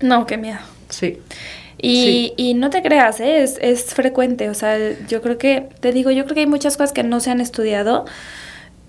[0.00, 0.58] No, qué miedo.
[0.88, 1.20] Sí.
[1.84, 3.42] Y, y no te creas, ¿eh?
[3.42, 4.78] es, es frecuente, o sea,
[5.08, 7.40] yo creo que, te digo, yo creo que hay muchas cosas que no se han
[7.40, 8.04] estudiado,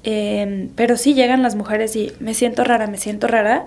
[0.03, 3.65] eh, pero sí llegan las mujeres y me siento rara, me siento rara,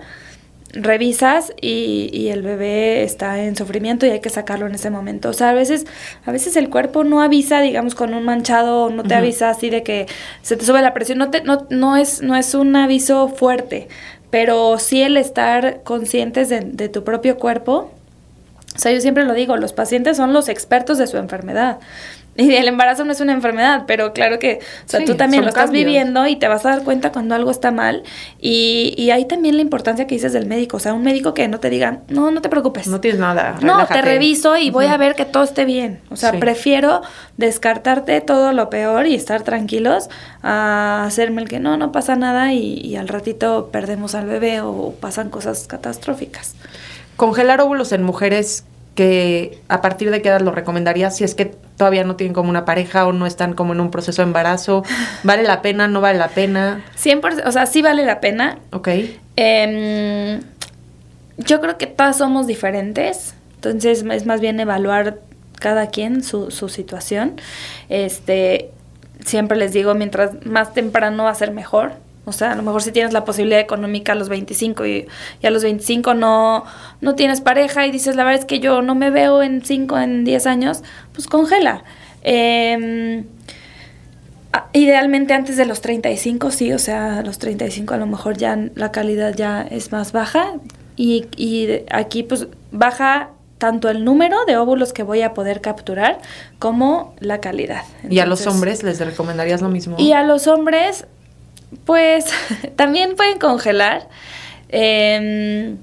[0.71, 5.29] revisas y, y, el bebé está en sufrimiento y hay que sacarlo en ese momento.
[5.29, 5.85] O sea, a veces,
[6.25, 9.83] a veces el cuerpo no avisa, digamos, con un manchado, no te avisa así de
[9.83, 10.07] que
[10.41, 13.87] se te sube la presión, no, te, no, no, es, no es un aviso fuerte,
[14.29, 17.91] pero sí el estar conscientes de, de tu propio cuerpo.
[18.77, 21.79] O sea, yo siempre lo digo, los pacientes son los expertos de su enfermedad.
[22.39, 25.41] Y el embarazo no es una enfermedad, pero claro que, o sea, Sí, tú también
[25.41, 25.85] lo estás cambios.
[25.85, 28.03] viviendo y te vas a dar cuenta cuando algo está mal.
[28.39, 30.77] Y, y hay también la importancia que dices del médico.
[30.77, 32.87] O sea, un médico que no te diga, no, no te preocupes.
[32.87, 33.55] No tienes nada.
[33.63, 35.99] No, te reviso y voy a ver que todo esté bien.
[36.11, 36.37] O sea, Sí.
[36.37, 37.01] prefiero
[37.37, 40.07] descartarte todo lo peor y estar tranquilos
[40.43, 44.61] a hacerme el que no, no pasa nada y, y al ratito perdemos al bebé
[44.61, 46.53] o pasan cosas catastróficas.
[47.17, 48.63] Congelar óvulos en mujeres
[48.95, 52.49] que a partir de qué edad lo recomendarías si es que todavía no tienen como
[52.49, 54.83] una pareja o no están como en un proceso de embarazo.
[55.23, 55.87] ¿Vale la pena?
[55.87, 56.83] ¿No vale la pena?
[56.97, 58.57] 100%, o sea, sí vale la pena.
[58.71, 58.89] Ok.
[59.35, 60.41] Em,
[61.37, 65.19] yo creo que todas somos diferentes, entonces es más bien evaluar
[65.59, 67.39] cada quien su, su situación.
[67.89, 68.71] Este,
[69.23, 71.93] siempre les digo, mientras más temprano va a ser mejor.
[72.27, 75.07] O sea, a lo mejor si tienes la posibilidad económica a los 25 y,
[75.41, 76.65] y a los 25 no,
[76.99, 79.97] no tienes pareja y dices, la verdad es que yo no me veo en 5,
[79.97, 81.83] en 10 años, pues congela.
[84.53, 88.37] Ah, Idealmente antes de los 35, sí, o sea, a los 35 a lo mejor
[88.37, 90.53] ya la calidad ya es más baja
[90.95, 96.19] y, y aquí pues baja tanto el número de óvulos que voy a poder capturar
[96.59, 97.83] como la calidad.
[98.09, 99.95] ¿Y a los hombres les recomendarías lo mismo?
[99.99, 101.05] y a los hombres,
[101.85, 102.25] pues
[102.75, 104.07] también pueden congelar.
[104.69, 105.77] Em,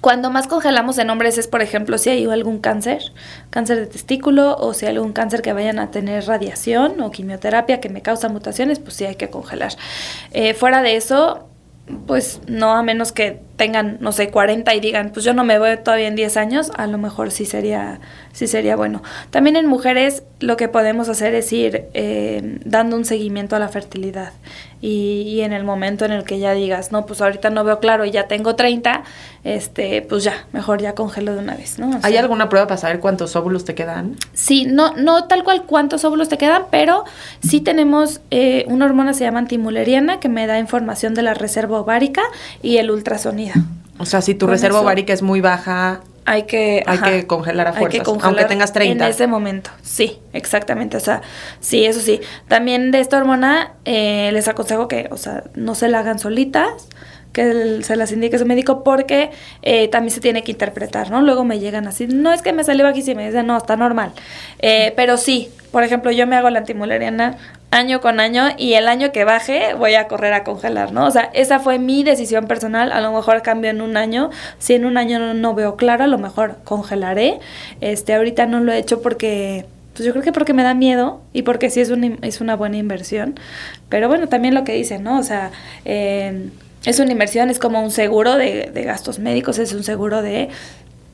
[0.00, 3.00] cuando más congelamos en hombres es, por ejemplo, si hay algún cáncer,
[3.48, 7.80] cáncer de testículo o si hay algún cáncer que vayan a tener radiación o quimioterapia
[7.80, 9.72] que me causa mutaciones, pues sí hay que congelar.
[10.32, 11.48] Eh, fuera de eso,
[12.06, 15.58] pues no, a menos que tengan, no sé, 40 y digan, pues yo no me
[15.58, 18.00] veo todavía en 10 años, a lo mejor sí sería,
[18.32, 19.02] sí sería bueno.
[19.30, 23.68] También en mujeres lo que podemos hacer es ir eh, dando un seguimiento a la
[23.68, 24.32] fertilidad.
[24.80, 27.78] Y, y en el momento en el que ya digas, no, pues ahorita no veo
[27.80, 29.02] claro y ya tengo 30,
[29.44, 31.88] este, pues ya, mejor ya congelo de una vez, ¿no?
[31.88, 34.16] O ¿Hay sea, alguna prueba para saber cuántos óvulos te quedan?
[34.34, 37.04] Sí, no, no tal cual cuántos óvulos te quedan, pero
[37.42, 41.80] sí tenemos eh, una hormona se llama antimuleriana que me da información de la reserva
[41.80, 42.22] ovárica
[42.62, 43.43] y el ultrasonido.
[43.98, 47.66] O sea, si tu Con reserva ovárica es muy baja, Hay que, Hay que congelar
[47.68, 49.04] a fuerzas, congelar aunque tengas 30.
[49.04, 50.96] En ese momento, sí, exactamente.
[50.96, 51.20] O sea,
[51.60, 52.20] sí, eso sí.
[52.48, 56.88] También de esta hormona eh, les aconsejo que, o sea, no se la hagan solitas,
[57.32, 59.30] que el- se las indique su médico porque
[59.62, 61.20] eh, también se tiene que interpretar, ¿no?
[61.20, 63.76] Luego me llegan así, no es que me salió bajísima, y me dicen, no, está
[63.76, 64.12] normal.
[64.60, 67.36] Eh, pero sí, por ejemplo, yo me hago la antimuleriana
[67.74, 71.06] año con año y el año que baje voy a correr a congelar, ¿no?
[71.06, 74.74] O sea, esa fue mi decisión personal, a lo mejor cambio en un año, si
[74.74, 77.40] en un año no, no veo claro, a lo mejor congelaré.
[77.80, 81.20] Este, ahorita no lo he hecho porque pues yo creo que porque me da miedo
[81.32, 83.38] y porque sí es una, es una buena inversión.
[83.88, 85.18] Pero bueno, también lo que dicen, ¿no?
[85.18, 85.50] O sea,
[85.84, 86.48] eh,
[86.84, 90.48] es una inversión, es como un seguro de, de gastos médicos, es un seguro de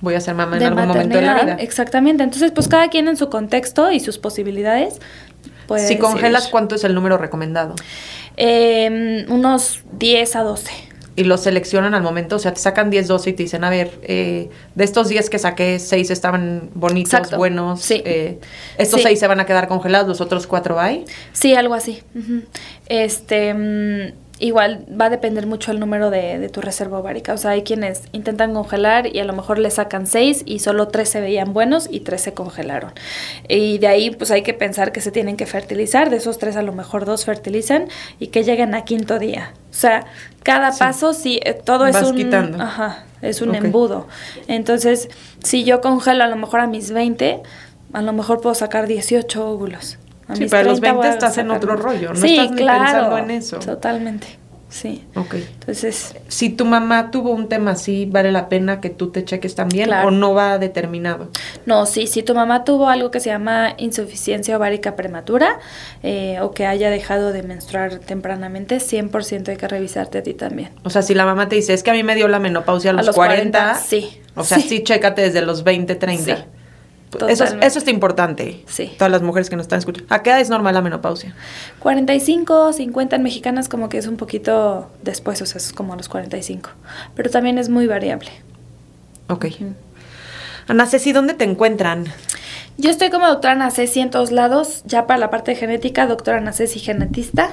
[0.01, 1.57] voy a ser mamá en algún momento de la vida.
[1.61, 2.23] Exactamente.
[2.23, 4.99] Entonces, pues cada quien en su contexto y sus posibilidades
[5.71, 6.51] puede si congelas, decidir.
[6.51, 7.75] ¿cuánto es el número recomendado?
[8.37, 10.71] Eh, unos 10 a 12.
[11.17, 13.71] Y los seleccionan al momento, o sea, te sacan 10, 12 y te dicen, a
[13.71, 17.37] ver, eh, de estos 10 que saqué, 6 estaban bonitos, Exacto.
[17.37, 17.81] buenos.
[17.83, 18.01] Sí.
[18.05, 18.39] eh,
[18.79, 19.09] estos Sí.
[19.09, 21.05] 6 se van a quedar congelados, los otros 4 hay.
[21.33, 22.03] Sí, algo así.
[22.15, 22.43] Ujú.
[22.87, 27.33] Este, mm, igual va a depender mucho el número de, de tu reserva ovárica.
[27.35, 30.89] O sea, hay quienes intentan congelar y a lo mejor le sacan seis y solo
[30.89, 32.93] tres se veían buenos y tres se congelaron.
[33.49, 36.11] Y de ahí, pues hay que pensar que se tienen que fertilizar.
[36.11, 37.87] De esos tres, a lo mejor dos fertilizan
[38.19, 39.53] y que lleguen a quinto día.
[39.71, 40.07] O sea,
[40.43, 40.79] cada Sí.
[40.81, 42.17] paso, sí, eh, todo es un.
[42.17, 42.61] quitando.
[42.63, 44.09] Ajá, es un embudo.
[44.49, 45.09] Entonces,
[45.45, 47.43] si yo congelo a lo mejor a mis 20,
[47.93, 49.99] a lo mejor puedo sacar 18 óvulos.
[50.31, 52.17] A Sí, mis pero a los 30 voy 20 a estás en otro rollo, no
[52.21, 53.59] sí, estás ni claro, pensando en eso.
[53.59, 54.27] Totalmente,
[54.69, 55.05] sí.
[55.17, 55.35] Ok.
[55.35, 59.55] Entonces, Si tu mamá tuvo un tema así, ¿vale la pena que tú te cheques
[59.55, 60.09] también Claro.
[60.09, 61.29] o no va determinado?
[61.67, 65.59] no, sí, si tu mamá tuvo algo que se llama insuficiencia ovárica prematura
[66.03, 70.71] eh, o que haya dejado de menstruar tempranamente, 100% hay que revisarte a ti también.
[70.85, 72.91] O sea, si la mamá te dice, es que a mí me dio la menopausia
[72.93, 74.21] a los, los 40, 40, sí.
[74.37, 74.69] O sea, sí.
[74.69, 74.85] Sí.
[74.85, 76.37] chécate desde los 20, 30.
[76.37, 76.43] Sí,
[77.29, 78.63] Eso, es- eso está importante.
[78.67, 78.93] Sí.
[78.97, 80.07] Todas las mujeres que nos están escuchando.
[80.15, 81.35] ¿A qué edad es normal la menopausia?
[81.81, 85.97] 45, 50 en mexicanas como que es un poquito después, o sea, es como a
[85.97, 86.71] los 45.
[87.15, 88.31] Pero también es muy variable.
[89.29, 89.47] Ok.
[90.69, 92.07] Ana Ceci, ¿dónde te encuentran?
[92.79, 96.41] Yo estoy como doctora Nacesi en todos lados, ya para la parte de genética, doctora
[96.41, 97.51] Nacesi genetista.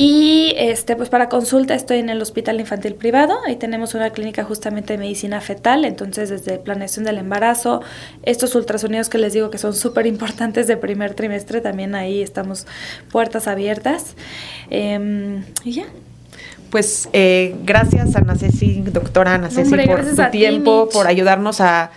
[0.00, 4.44] Y este, pues para consulta estoy en el Hospital Infantil Privado, ahí tenemos una clínica
[4.44, 7.82] justamente de medicina fetal, entonces desde planeación del embarazo,
[8.22, 12.64] estos ultrasonidos que les digo que son súper importantes de primer trimestre, también ahí estamos
[13.10, 14.14] puertas abiertas.
[14.70, 15.86] Em, y ya.
[16.70, 21.90] pues eh, gracias Ana Ceci, doctora Ana Ceci, por tu tiempo, por ayudarnos a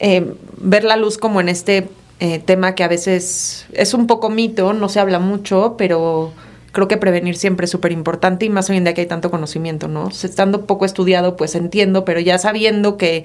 [0.00, 1.88] eh, ver la luz como en este
[2.20, 6.34] eh, tema que a veces es un poco mito, no se habla mucho, pero
[6.72, 9.30] creo que prevenir siempre es súper importante y más hoy en día que hay tanto
[9.30, 10.08] conocimiento, ¿no?
[10.08, 13.24] Estando poco estudiado, pues entiendo, pero ya sabiendo que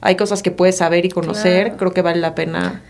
[0.00, 2.82] hay cosas que puedes saber y conocer, creo que vale la pena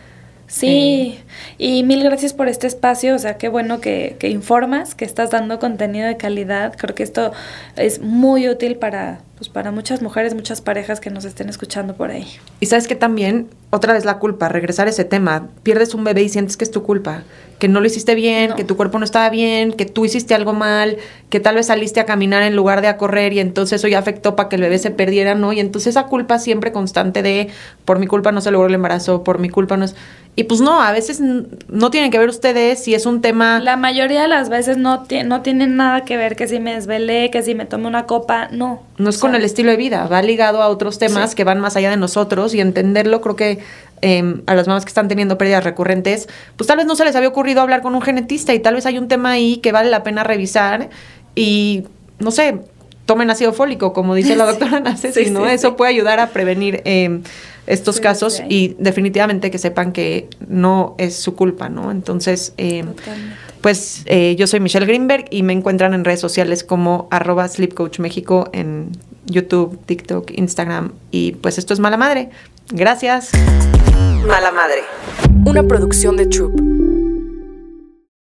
[0.46, 1.18] Sí,
[1.58, 5.30] y mil gracias por este espacio, o sea, qué bueno que, que, informas, que estás
[5.30, 7.32] dando contenido de calidad, creo que esto
[7.76, 12.10] es muy útil para, pues, para muchas mujeres, muchas parejas que nos estén escuchando por
[12.10, 12.26] ahí.
[12.60, 16.22] Y sabes que también, otra vez la culpa, regresar a ese tema, pierdes un bebé
[16.22, 17.24] y sientes que es tu culpa,
[17.58, 20.52] que no lo hiciste bien, que tu cuerpo no estaba bien, que tú hiciste algo
[20.52, 20.98] mal,
[21.30, 23.98] que tal vez saliste a caminar en lugar de a correr y entonces eso ya
[23.98, 25.52] afectó para que el bebé se perdiera, ¿no?
[25.52, 27.48] Y entonces esa culpa siempre constante de,
[27.84, 29.94] por mi culpa no se logró el embarazo, por mi culpa no es...
[30.36, 33.60] Y pues no, a veces no tienen que ver ustedes si es un tema...
[33.60, 37.30] La mayoría de las veces no, no tienen nada que ver que si me desvelé,
[37.30, 38.82] que si me tomé una copa, no.
[38.98, 41.76] No es con el estilo de vida, va ligado a otros temas que van más
[41.76, 43.60] allá de nosotros y entenderlo creo que
[44.00, 47.14] em, a las mamás que están teniendo pérdidas recurrentes, pues tal vez no se les
[47.14, 49.88] había ocurrido hablar con un genetista y tal vez hay un tema ahí que vale
[49.88, 50.90] la pena revisar
[51.36, 51.84] y
[52.18, 52.58] no sé,
[53.06, 55.46] tomen ácido fólico, como dice la doctora Nace, ¿no?
[55.46, 57.20] Eso puede ayudar a prevenir eh,
[57.66, 61.90] estos casos y definitivamente que sepan que no es su culpa, ¿no?
[61.90, 62.84] Entonces, eh,
[63.60, 67.48] pues eh, yo soy Michelle Greenberg y me encuentran en redes sociales como arroba
[67.98, 68.90] México en
[69.26, 72.30] YouTube, TikTok, Instagram y pues esto es Mala Madre.
[72.68, 73.30] Gracias.
[74.26, 74.82] Mala Madre.
[75.46, 76.83] Una producción de Troop.